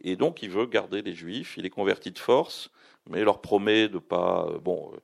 [0.00, 2.70] Et donc, il veut garder les juifs, il les convertit de force,
[3.08, 4.46] mais il leur promet de pas...
[4.48, 4.98] Euh, bon, euh,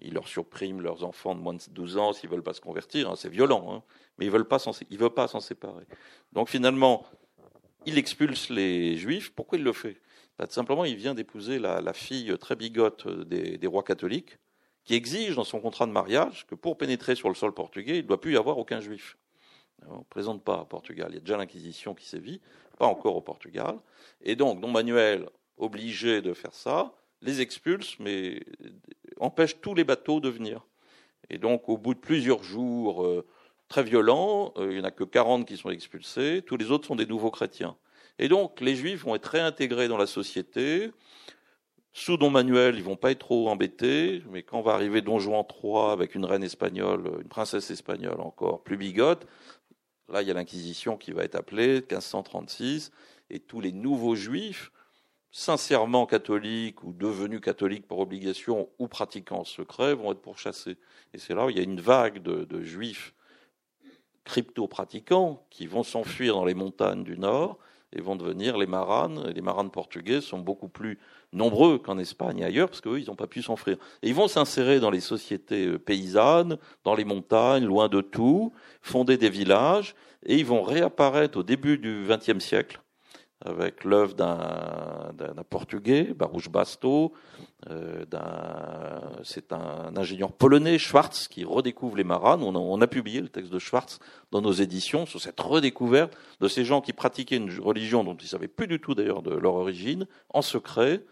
[0.00, 3.10] il leur surprime leurs enfants de moins de 12 ans s'ils veulent pas se convertir,
[3.10, 3.66] hein, c'est violent.
[3.70, 3.82] Hein
[4.18, 4.58] mais ils veulent pas
[4.90, 5.84] il veut pas s'en séparer.
[6.32, 7.06] Donc finalement,
[7.86, 9.32] il expulse les juifs.
[9.34, 10.00] Pourquoi il le fait?
[10.38, 14.38] Bah, Simplement, il vient d'épouser la, fille très bigote des, rois catholiques,
[14.84, 18.02] qui exige dans son contrat de mariage que pour pénétrer sur le sol portugais, il
[18.02, 19.16] ne doit plus y avoir aucun juif.
[19.88, 21.08] On ne présente pas à Portugal.
[21.10, 22.40] Il y a déjà l'Inquisition qui sévit,
[22.78, 23.78] pas encore au Portugal.
[24.20, 28.42] Et donc, Don Manuel, obligé de faire ça, les expulse, mais
[29.18, 30.66] empêche tous les bateaux de venir.
[31.30, 33.26] Et donc, au bout de plusieurs jours, euh,
[33.68, 36.86] très violent, euh, il n'y en a que 40 qui sont expulsés, tous les autres
[36.86, 37.76] sont des nouveaux chrétiens.
[38.18, 40.92] Et donc, les Juifs vont être réintégrés dans la société.
[41.92, 45.44] Sous Don Manuel, ils vont pas être trop embêtés, mais quand va arriver Don Juan
[45.44, 49.26] III avec une reine espagnole, une princesse espagnole encore plus bigote,
[50.08, 52.90] là, il y a l'Inquisition qui va être appelée, 1536,
[53.30, 54.72] et tous les nouveaux Juifs,
[55.30, 60.76] sincèrement catholiques ou devenus catholiques par obligation ou pratiquants secrets, vont être pourchassés.
[61.12, 63.14] Et c'est là où il y a une vague de, de Juifs
[64.24, 67.58] crypto-pratiquants qui vont s'enfuir dans les montagnes du Nord
[67.94, 69.32] et vont devenir les maranes.
[69.34, 70.98] les maranes portugais sont beaucoup plus
[71.32, 73.76] nombreux qu'en Espagne et ailleurs, parce qu'eux, ils n'ont pas pu s'enfuir.
[74.02, 78.52] Et ils vont s'insérer dans les sociétés euh, paysannes, dans les montagnes, loin de tout,
[78.82, 79.94] fonder des villages,
[80.26, 82.80] et ils vont réapparaître au début du XXe siècle
[83.40, 87.12] avec l'œuvre d'un Portugais, Baruch Basto.
[87.70, 88.04] Euh,
[89.22, 92.42] c'est un ingénieur polonais, Schwartz, qui redécouvre les maranes.
[92.42, 93.98] On a, on a, publié le texte de Schwartz
[94.30, 98.28] dans nos éditions sur cette redécouverte de ces gens qui pratiquaient une religion dont ils
[98.28, 101.02] savaient plus du tout d'ailleurs de leur origine, en secret.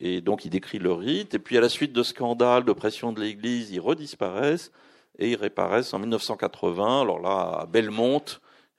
[0.00, 1.34] Et donc il décrit le rite.
[1.34, 4.72] Et puis à la suite de scandales, de pression de l'Église, ils redisparaissent
[5.18, 7.02] et ils réapparaissent en 1980.
[7.02, 8.22] Alors là, à Belmont,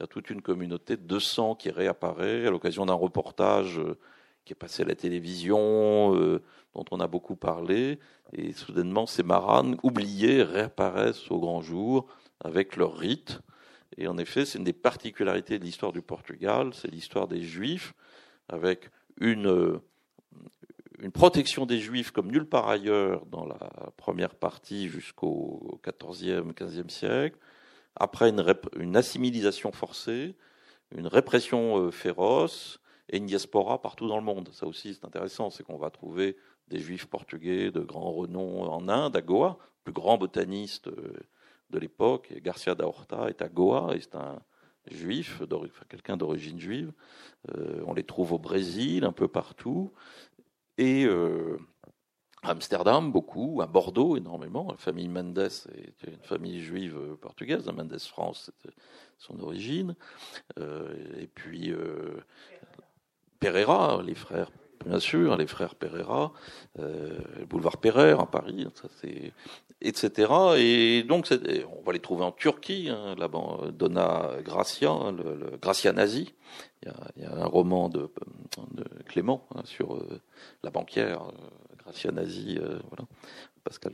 [0.01, 3.99] il y a toute une communauté de 200 qui réapparaît à l'occasion d'un reportage euh,
[4.45, 6.41] qui est passé à la télévision, euh,
[6.73, 7.99] dont on a beaucoup parlé.
[8.33, 12.07] Et soudainement, ces maranes oubliées réapparaissent au grand jour
[12.39, 13.41] avec leur rite.
[13.95, 17.93] Et en effet, c'est une des particularités de l'histoire du Portugal, c'est l'histoire des Juifs,
[18.49, 18.89] avec
[19.19, 19.83] une, euh,
[20.97, 26.89] une protection des Juifs comme nulle part ailleurs dans la première partie jusqu'au XIVe, XVe
[26.89, 27.37] siècle,
[27.95, 28.43] après une,
[28.77, 30.35] une assimilisation forcée,
[30.95, 32.79] une répression euh, féroce
[33.09, 34.49] et une diaspora partout dans le monde.
[34.53, 36.37] Ça aussi, c'est intéressant, c'est qu'on va trouver
[36.67, 41.13] des juifs portugais de grand renom en Inde, à Goa, le plus grand botaniste euh,
[41.69, 44.41] de l'époque, Garcia da Horta est à Goa, et c'est un
[44.89, 45.41] juif,
[45.89, 46.91] quelqu'un d'origine juive.
[47.55, 49.93] Euh, on les trouve au Brésil, un peu partout.
[50.77, 51.05] Et
[52.43, 54.67] Amsterdam, beaucoup, à Bordeaux, énormément.
[54.71, 57.67] La famille Mendes est une famille juive portugaise.
[57.67, 58.75] Mendes France, c'était
[59.21, 59.95] son origine.
[60.59, 62.19] Euh, et puis euh,
[63.39, 64.51] Pereira, les frères,
[64.85, 66.33] bien sûr, les frères Pereira,
[66.79, 69.31] euh, le boulevard Pereira à Paris, ça c'est,
[69.81, 70.31] etc.
[70.57, 75.93] Et donc, on va les trouver en Turquie, hein, là-bas, Donna Gracia, le, le Gracia
[75.93, 76.33] nazi.
[76.83, 78.11] Il y, a, il y a un roman de,
[78.71, 80.03] de Clément hein, sur
[80.63, 81.31] la banquière
[81.87, 83.07] Euh, voilà,
[83.63, 83.93] Pascal.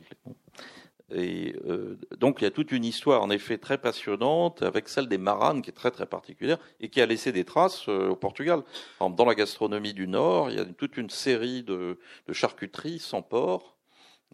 [1.10, 5.08] Et euh, donc il y a toute une histoire en effet très passionnante avec celle
[5.08, 8.16] des maranes qui est très très particulière et qui a laissé des traces euh, au
[8.18, 8.62] Portugal.
[9.00, 13.22] dans la gastronomie du Nord, il y a toute une série de, de charcuteries sans
[13.22, 13.76] porc.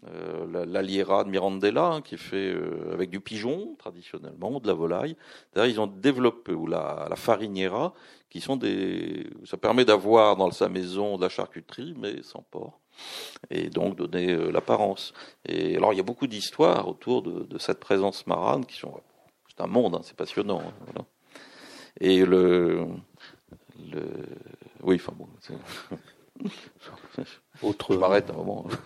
[0.06, 2.54] Euh, l'aliera de Mirandela hein, qui est fait
[2.92, 5.16] avec du pigeon traditionnellement, de la volaille.
[5.54, 7.94] D'ailleurs, ils ont développé ou la, la fariniera
[8.28, 9.30] qui sont des.
[9.44, 12.80] Ça permet d'avoir dans sa maison de la charcuterie mais sans porc
[13.50, 15.12] et donc donner euh, l'apparence.
[15.46, 19.00] Et alors il y a beaucoup d'histoires autour de, de, cette présence marane qui sont
[19.48, 20.60] c'est un monde, hein, c'est passionnant.
[20.60, 21.06] Hein, voilà.
[22.00, 22.86] Et le,
[23.92, 24.02] le
[24.82, 25.28] oui, enfin bon.
[27.62, 27.94] Autre...
[27.94, 28.66] Je m'arrête un moment.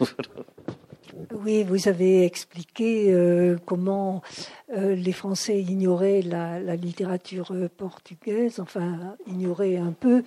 [1.32, 4.22] Oui, vous avez expliqué euh, comment
[4.76, 10.22] euh, les Français ignoraient la, la, littérature portugaise, enfin ignoraient un peu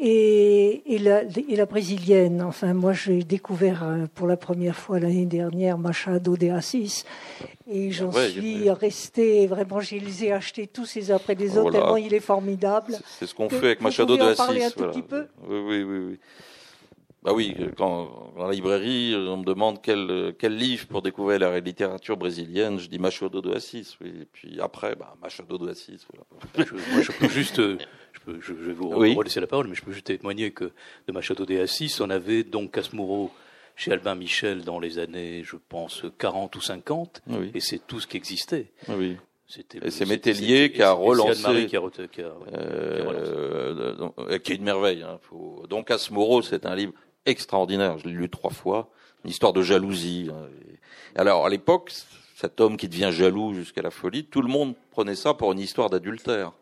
[0.00, 2.42] et, et, la, et, la, brésilienne.
[2.42, 7.04] Enfin, moi, j'ai découvert euh, pour la première fois l'année dernière Machado de Assis,
[7.68, 9.80] et j'en suis resté vraiment.
[9.80, 12.96] Je les ai achetés tous les uns après les autres tellement il est formidable.
[13.18, 14.62] C'est ce qu'on fait avec Machado de Assis.
[14.62, 16.18] Un tout petit peu oui, oui, oui, oui.
[17.24, 21.58] Bah oui, quand dans la librairie, on me demande quel, quel livre pour découvrir la
[21.58, 23.96] littérature brésilienne, je dis Machado de Assis.
[24.00, 24.12] Oui.
[24.22, 26.06] Et puis après, bah, Machado de Assis.
[26.12, 26.68] Voilà.
[26.68, 27.60] Je, moi, je peux juste
[28.40, 29.14] je, vais vous oui.
[29.14, 30.72] relaisser la parole, mais je peux juste témoigner que
[31.06, 33.30] de Machado de Assis, on avait donc Casmuro
[33.76, 37.50] chez Albin Michel dans les années, je pense, 40 ou 50, oui.
[37.54, 38.72] et c'est tout ce qui existait.
[38.88, 39.16] Oui.
[39.82, 41.66] Et c'est Métellier qui a relancé.
[41.66, 41.80] Qui, a,
[42.12, 45.02] qui, a, euh, qui est une merveille.
[45.02, 45.18] Hein.
[45.22, 45.64] Faut...
[45.70, 46.92] Donc Asmoro, c'est un livre
[47.24, 47.96] extraordinaire.
[47.98, 48.90] Je l'ai lu trois fois.
[49.24, 50.28] Une histoire de jalousie.
[50.30, 50.48] Hein.
[51.14, 51.92] Alors à l'époque,
[52.36, 55.60] cet homme qui devient jaloux jusqu'à la folie, tout le monde prenait ça pour une
[55.60, 56.52] histoire d'adultère.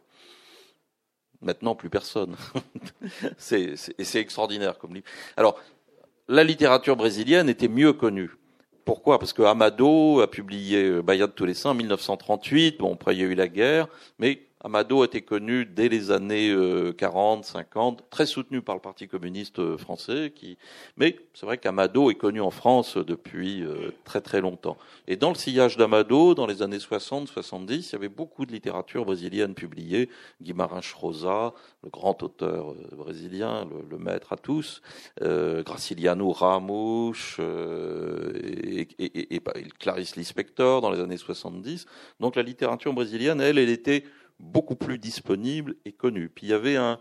[1.43, 2.34] Maintenant, plus personne.
[3.39, 5.07] c'est, et c'est extraordinaire comme livre.
[5.37, 5.61] Alors,
[6.28, 8.30] la littérature brésilienne était mieux connue.
[8.84, 9.18] Pourquoi?
[9.18, 12.78] Parce que Amado a publié Bahia de tous les saints en 1938.
[12.78, 16.55] Bon, après il y a eu la guerre, mais Amado était connu dès les années
[16.97, 20.33] 40, euh, 50, très soutenu par le Parti communiste euh, français.
[20.35, 20.57] Qui...
[20.97, 24.79] Mais c'est vrai qu'Amado est connu en France depuis euh, très très longtemps.
[25.09, 28.53] Et dans le sillage d'Amado, dans les années 60, 70, il y avait beaucoup de
[28.53, 30.09] littérature brésilienne publiée.
[30.41, 31.53] Guimarães Rosa,
[31.85, 34.83] le grand auteur brésilien, le, maître à tous,
[35.21, 39.43] Graciliano Ramos et, et, et,
[39.79, 41.87] Clarice Lispector dans les années 70.
[42.21, 44.05] Donc la littérature brésilienne, elle, elle était
[44.39, 46.28] beaucoup plus disponible et connu.
[46.28, 46.99] Puis il y avait un,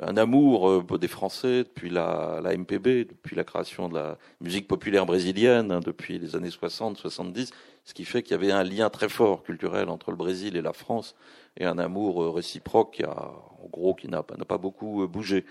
[0.00, 4.66] un amour euh, des Français depuis la, la, MPB, depuis la création de la musique
[4.66, 7.52] populaire brésilienne, hein, depuis les années 60, 70,
[7.84, 10.62] ce qui fait qu'il y avait un lien très fort culturel entre le Brésil et
[10.62, 11.14] la France,
[11.56, 15.44] et un amour euh, réciproque qui a, en gros, qui n'a pas beaucoup euh, bougé.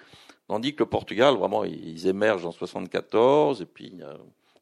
[0.47, 4.05] Tandis que le Portugal, vraiment, ils émergent en 74, et puis il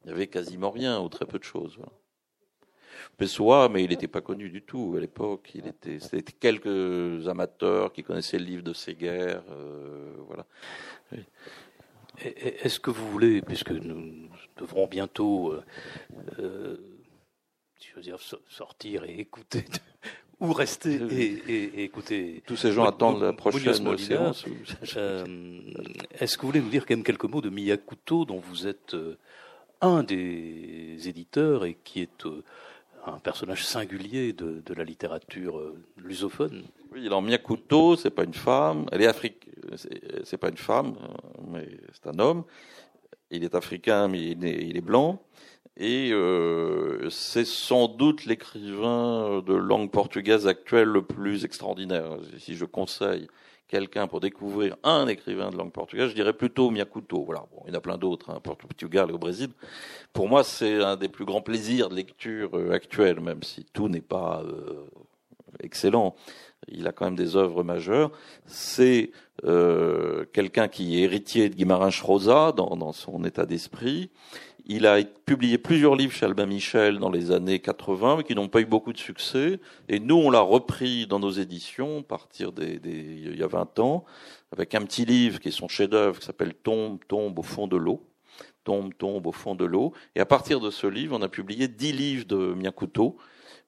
[0.06, 1.80] n'y avait quasiment rien, ou très peu de choses.
[3.18, 5.52] Pessoa, mais il n'était pas connu du tout à l'époque.
[5.56, 10.46] Il était, c'était quelques amateurs qui connaissaient le livre de Séguer, euh, voilà.
[12.22, 15.64] Est-ce que vous voulez, puisque nous devrons bientôt, euh,
[16.40, 16.78] euh,
[17.80, 18.18] je veux dire,
[18.50, 19.66] sortir et écouter,
[20.42, 22.44] ou rester et, écouter.
[22.46, 24.46] Tous ces gens attendent la prochaine séance.
[24.84, 28.96] Est-ce que vous voulez nous dire quand même quelques mots de Miyakuto, dont vous êtes
[29.82, 32.26] un des éditeurs et qui est
[33.14, 36.64] un personnage singulier de, la littérature euh, lusophone.
[36.92, 39.54] Oui, alors Miyakuto, c'est pas une femme, elle est africaine,
[40.24, 42.44] c'est pas une femme, euh, mais c'est un homme.
[43.32, 45.22] Il est africain, mais il est blanc.
[45.82, 52.18] Et euh, c'est sans doute l'écrivain de langue portugaise actuelle le plus extraordinaire.
[52.38, 53.28] Si je conseille
[53.70, 57.24] quelqu'un pour découvrir un écrivain de langue portugaise, je dirais plutôt Miyakuto.
[57.24, 59.52] Voilà, bon, il y en a plein d'autres, hein, Portugal au Brésil.
[60.12, 63.88] Pour moi, c'est un des plus grands plaisirs de lecture euh, actuelle, même si tout
[63.88, 64.86] n'est pas euh,
[65.64, 66.14] excellent.
[66.68, 68.12] Il a quand même des œuvres majeures.
[68.46, 69.12] C'est
[69.46, 74.10] euh, quelqu'un qui est héritier de Guimarães Rosa dans, dans son état d'esprit.
[74.72, 78.50] Il a publié plusieurs livres chez Albin Michel dans les années 80, mais qui n'ont
[78.50, 79.60] pas eu beaucoup de succès.
[79.88, 83.48] Et nous, on l'a repris dans nos éditions, à partir des, des, il y a
[83.48, 84.06] 20 ans,
[84.52, 87.78] avec un petit livre qui est son chef-d'œuvre, qui s'appelle Tombe, tombe au fond de
[87.78, 88.06] l'eau.
[88.64, 89.92] Tombe, tombe au fond de l'eau.
[90.16, 93.18] Et à partir de ce livre, on a publié 10 livres de Miyakuto,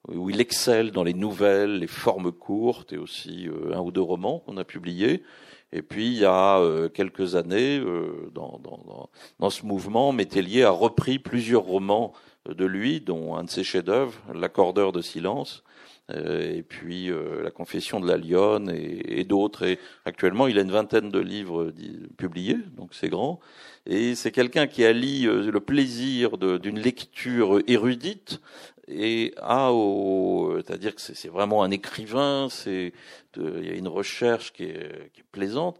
[0.06, 4.00] où il excelle dans les nouvelles, les formes courtes, et aussi euh, un ou deux
[4.00, 5.24] romans qu'on a publiés.
[5.72, 9.08] Et puis, il y a euh, quelques années, euh, dans, dans,
[9.38, 12.12] dans, ce mouvement, Métellier a repris plusieurs romans
[12.46, 15.64] de lui, dont un de ses chefs-d'œuvre, L'accordeur de silence,
[16.10, 17.10] euh, et puis
[17.42, 19.62] La confession de la lionne et, et d'autres.
[19.64, 21.72] Et actuellement, il a une vingtaine de livres
[22.18, 23.40] publiés, donc c'est grand.
[23.86, 28.40] Et c'est quelqu'un qui allie le plaisir d'une lecture érudite
[28.88, 32.92] et a au, c'est-à-dire que c'est vraiment un écrivain, c'est,
[33.36, 35.78] il y a une recherche qui est, qui est plaisante,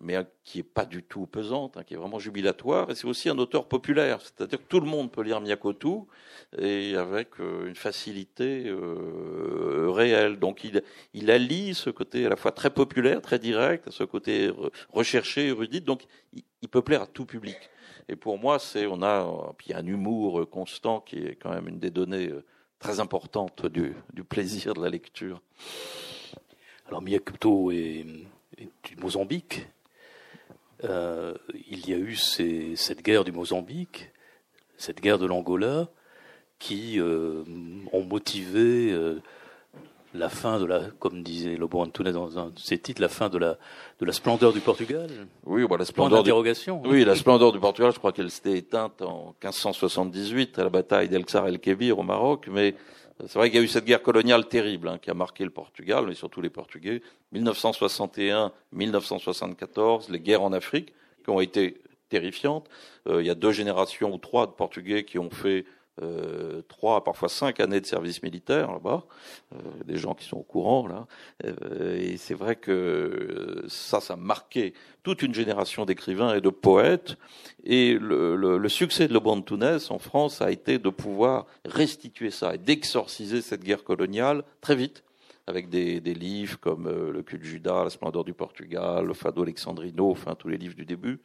[0.00, 3.28] mais qui est pas du tout pesante, hein, qui est vraiment jubilatoire, et c'est aussi
[3.28, 6.06] un auteur populaire, c'est-à-dire que tout le monde peut lire Miyakoto,
[6.58, 10.38] et avec euh, une facilité euh, réelle.
[10.38, 10.82] Donc il,
[11.14, 14.50] il allie ce côté à la fois très populaire, très direct, ce côté
[14.90, 16.02] recherché, érudit, donc
[16.62, 17.56] il peut plaire à tout public.
[18.08, 21.78] Et pour moi, c'est on a puis un humour constant qui est quand même une
[21.78, 22.44] des données euh,
[22.78, 23.94] très importantes du,
[24.28, 25.40] plaisir de la lecture.
[26.86, 28.06] Alors Miyakuto est,
[28.84, 29.66] du Mozambique.
[30.84, 31.34] Euh,
[31.70, 34.10] il y a eu cette guerre du Mozambique,
[34.76, 35.88] cette guerre de l'Angola,
[36.58, 37.44] qui euh,
[37.92, 39.20] ont motivé euh,
[40.14, 43.28] la fin de la, comme disait Lobo Antunes dans un de ses titres, la fin
[43.28, 43.58] de la,
[44.00, 45.08] de la splendeur du Portugal.
[45.44, 46.80] Oui, bah, la splendeur du, hein.
[46.84, 51.08] oui, la splendeur du Portugal, je crois qu'elle s'était éteinte en 1578 à la bataille
[51.08, 52.74] d'El Xar el Kebir au Maroc, mais
[53.26, 55.50] c'est vrai qu'il y a eu cette guerre coloniale terrible hein, qui a marqué le
[55.50, 57.02] Portugal, mais surtout les Portugais.
[57.34, 60.92] 1961-1974, les guerres en Afrique
[61.24, 62.68] qui ont été terrifiantes.
[63.08, 65.64] Euh, il y a deux générations ou trois de Portugais qui ont fait
[66.02, 69.04] euh, trois, parfois cinq années de service militaire là-bas,
[69.52, 71.06] euh, des gens qui sont au courant là.
[71.44, 76.50] Euh, et c'est vrai que ça, ça a marqué toute une génération d'écrivains et de
[76.50, 77.16] poètes.
[77.64, 82.54] Et le, le, le succès de Tunes en France a été de pouvoir restituer ça
[82.54, 85.02] et d'exorciser cette guerre coloniale très vite
[85.48, 89.42] avec des, livres comme euh, Le cul de Judas, La splendeur du Portugal, Le Fado
[89.42, 91.20] Alexandrino, enfin tous les livres du début.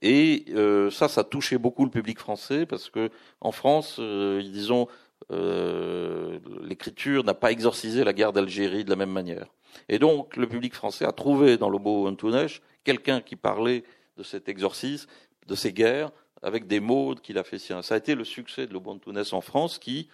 [0.00, 3.10] Et euh, ça, ça touchait beaucoup le public français parce que
[3.42, 4.88] en France, euh, disons,
[5.28, 9.46] l'écriture n'a pas exorcisé la guerre d'Algérie de la même manière.
[9.88, 12.48] Et donc, le public français a trouvé dans Lobo Antunes
[12.82, 13.84] quelqu'un qui parlait
[14.16, 15.08] de cet exorcisme,
[15.46, 16.10] de ces guerres,
[16.42, 17.82] avec des mots qu'il a fait sien.
[17.82, 20.08] Ça a été le succès de Lobo Antunes en France qui,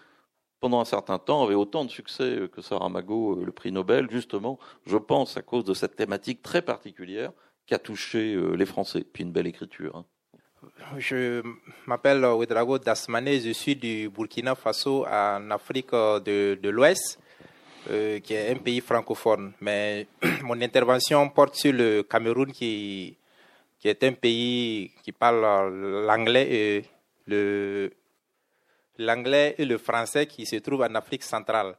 [0.66, 4.96] pendant un certain temps, avait autant de succès que Saramago, le prix Nobel, justement, je
[4.96, 7.30] pense, à cause de cette thématique très particulière
[7.66, 9.04] qui a touché les Français.
[9.12, 9.94] Puis une belle écriture.
[9.94, 10.04] Hein.
[10.98, 11.40] Je
[11.86, 17.20] m'appelle Ouedrago Dasmane, je suis du Burkina Faso en Afrique de, l'Ouest,
[17.88, 19.52] euh, qui est un pays francophone.
[19.60, 20.08] Mais
[20.42, 23.16] mon intervention porte sur le Cameroun, qui,
[23.78, 25.44] qui est un pays qui parle
[26.04, 26.84] l'anglais et
[27.28, 27.92] le
[28.98, 31.74] l'anglais et le français qui se trouvent en Afrique centrale.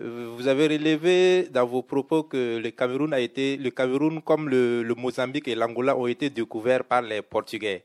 [0.00, 4.48] Euh, vous avez relevé dans vos propos que le Cameroun a été, le Cameroun comme
[4.48, 7.84] le, Mozambique et l'Angola ont été découverts par les Portugais.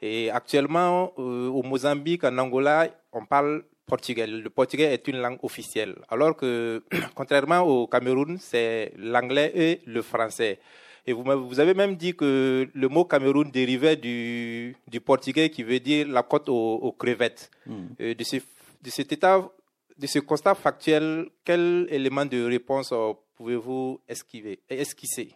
[0.00, 4.26] Et actuellement, euh, au Mozambique, en Angola, on parle portugais.
[4.26, 5.96] Le portugais est une langue officielle.
[6.08, 6.84] Alors que,
[7.16, 10.60] contrairement au Cameroun, c'est l'anglais et le français.
[11.08, 15.62] Et vous, vous, avez même dit que le mot Cameroun dérivait du, du portugais qui
[15.62, 17.50] veut dire la côte aux, crevettes.
[17.64, 17.86] Hmm.
[17.98, 19.48] Euh, de, ce, de cet état,
[19.96, 25.30] de ce constat factuel, quel élément de réponse euh, pouvez-vous esquiver, esquisser?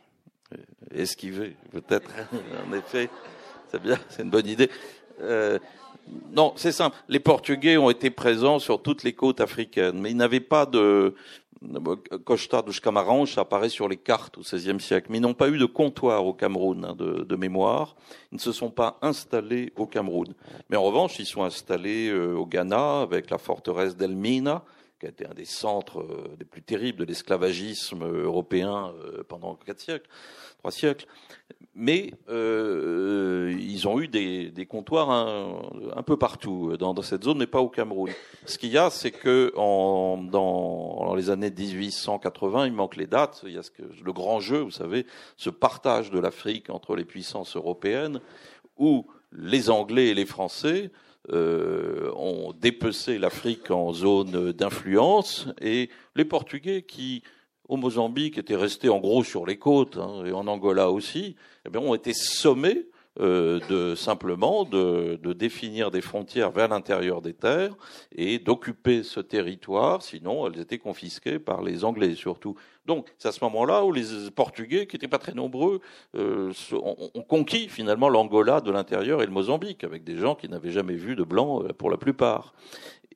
[0.95, 2.11] Esquiver, peut-être,
[2.68, 3.09] en effet.
[3.70, 4.68] C'est bien, c'est une bonne idée.
[5.23, 5.59] Euh,
[6.33, 6.99] non, c'est simple.
[7.09, 11.14] Les Portugais ont été présents sur toutes les côtes africaines, mais ils n'avaient pas de
[12.24, 15.58] Costa dos Camarões, apparaît sur les cartes au XVIe siècle, mais ils n'ont pas eu
[15.58, 17.96] de comptoir au Cameroun hein, de, de, mémoire.
[18.30, 20.34] Ils ne se sont pas installés au Cameroun,
[20.70, 24.62] mais en revanche, ils sont installés euh, au Ghana avec la forteresse d'Elmina,
[25.03, 28.94] qui a été un des centres euh, les plus terribles de l'esclavagisme européen
[29.28, 30.09] pendant quatre siècles
[30.62, 31.07] trois siècles.
[31.74, 37.46] Mais euh, ils ont eu des, des comptoirs un, peu partout dans, cette zone, mais
[37.46, 38.11] pas au Cameroun.
[38.46, 43.42] Ce qu'il y a, c'est que dans, les années 1880, il manque les dates.
[43.46, 43.62] Il y a
[44.05, 48.20] le grand jeu, vous savez, ce partage de l'Afrique entre les puissances européennes,
[48.76, 50.90] où les Anglais et les Français
[51.31, 57.23] euh, ont dépecé l'Afrique en zone d'influence, et les Portugais qui
[57.68, 61.70] au Mozambique étaient restés en gros sur les côtes, hein, et en Angola aussi, eh
[61.70, 62.87] bien, ont été sommés
[63.20, 67.75] euh, de simplement de, de, définir des frontières vers l'intérieur des terres
[68.16, 72.57] et d'occuper ce territoire, sinon elles étaient confisquées par les Anglais surtout.
[72.87, 75.80] Donc c'est à ce moment-là où les Portugais, qui n'étaient pas très nombreux,
[76.16, 80.72] euh, ont, conquis finalement l'Angola de l'intérieur et le Mozambique, avec des gens qui n'avaient
[80.72, 82.55] jamais vu de blanc euh, pour la plupart.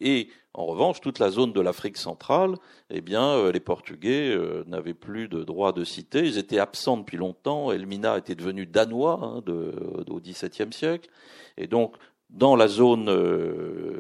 [0.01, 2.55] Et en revanche, toute la zone de l'Afrique centrale,
[2.91, 6.21] eh bien, euh, les Portugais n'avaient plus de droit de cité.
[6.21, 7.73] Ils étaient absents depuis longtemps.
[7.73, 9.75] Elmina était devenu danois hein, de,
[10.09, 11.11] au XVIIe siècle.
[11.57, 11.97] Et donc,
[12.31, 13.09] dans la zone,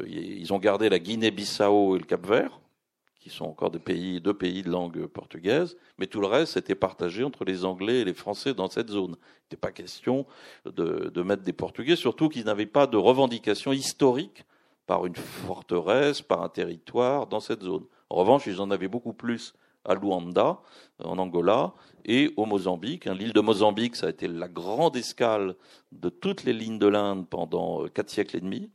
[0.07, 2.61] ils ont gardé la Guinée-Bissau et le Cap-Vert,
[3.27, 6.77] qui sont encore des pays, deux pays de langue portugaise, mais tout le reste était
[6.77, 9.17] partagé entre les Anglais et les Français dans cette zone.
[9.19, 10.27] Il n'était pas question
[10.65, 14.45] de, mettre des Portugais, surtout qu'ils n'avaient pas de revendication historique
[14.87, 17.83] par une forteresse, par un territoire dans cette zone.
[18.11, 19.55] En revanche, ils en avaient beaucoup plus
[19.85, 20.61] à Luanda,
[21.03, 21.75] en Angola,
[22.05, 23.07] et au Mozambique.
[23.07, 25.57] L'île de Mozambique, ça a été la grande escale
[25.91, 28.71] de toutes les lignes de l'Inde pendant euh, quatre siècles et demi.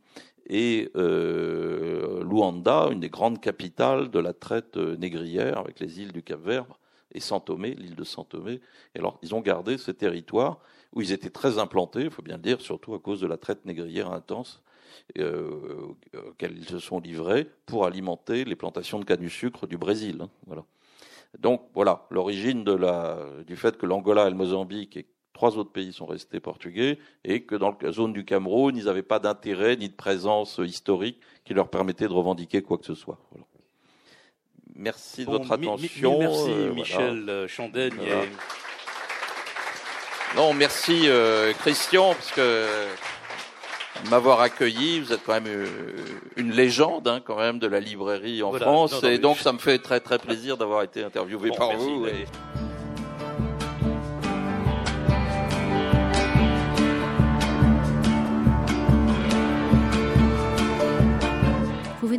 [0.54, 6.12] Et euh, Luanda, une des grandes capitales de la traite euh, négrière avec les îles
[6.12, 6.66] du Cap-Vert
[7.14, 8.60] et Saint-Thomé, l'île de Saint-Thomé.
[8.93, 10.60] Et alors, ils ont gardé ce territoire
[10.93, 13.38] où ils étaient très implantés, il faut bien le dire, surtout à cause de la
[13.38, 14.62] traite négrière intense
[15.18, 15.93] euh,
[16.28, 20.18] auxquels ils se sont livrés pour alimenter les plantations de canne sucre du Brésil.
[20.22, 20.66] Hein, voilà.
[21.39, 22.66] Donc voilà l'origine
[23.47, 24.97] du fait que l'Angola et le Mozambique
[25.42, 29.02] trois autres pays sont restés portugais et que dans la zone du Cameroun, ils n'avaient
[29.02, 33.18] pas d'intérêt ni de présence historique qui leur permettait de revendiquer quoi que ce soit.
[33.32, 33.48] Voilà.
[34.76, 36.20] Merci de votre attention.
[36.20, 37.48] merci euh, Michel voilà.
[37.48, 37.94] Chandaigne.
[40.36, 42.68] Non, merci euh, Christian, parce que
[44.12, 45.00] m'avoir accueilli.
[45.00, 45.66] Vous êtes quand même euh,
[46.38, 49.80] une légende, hein, quand même, de la librairie en France, et donc ça me fait
[49.80, 52.02] très très plaisir d'avoir été interviewé par vous.
[52.02, 52.06] Vous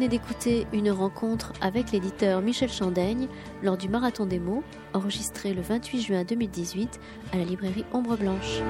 [0.09, 3.28] d'écouter une rencontre avec l'éditeur Michel Chandaigne
[3.62, 7.00] lors du Marathon des mots, enregistré le 28 juin 2018
[7.32, 8.61] à la librairie Ombre Blanche.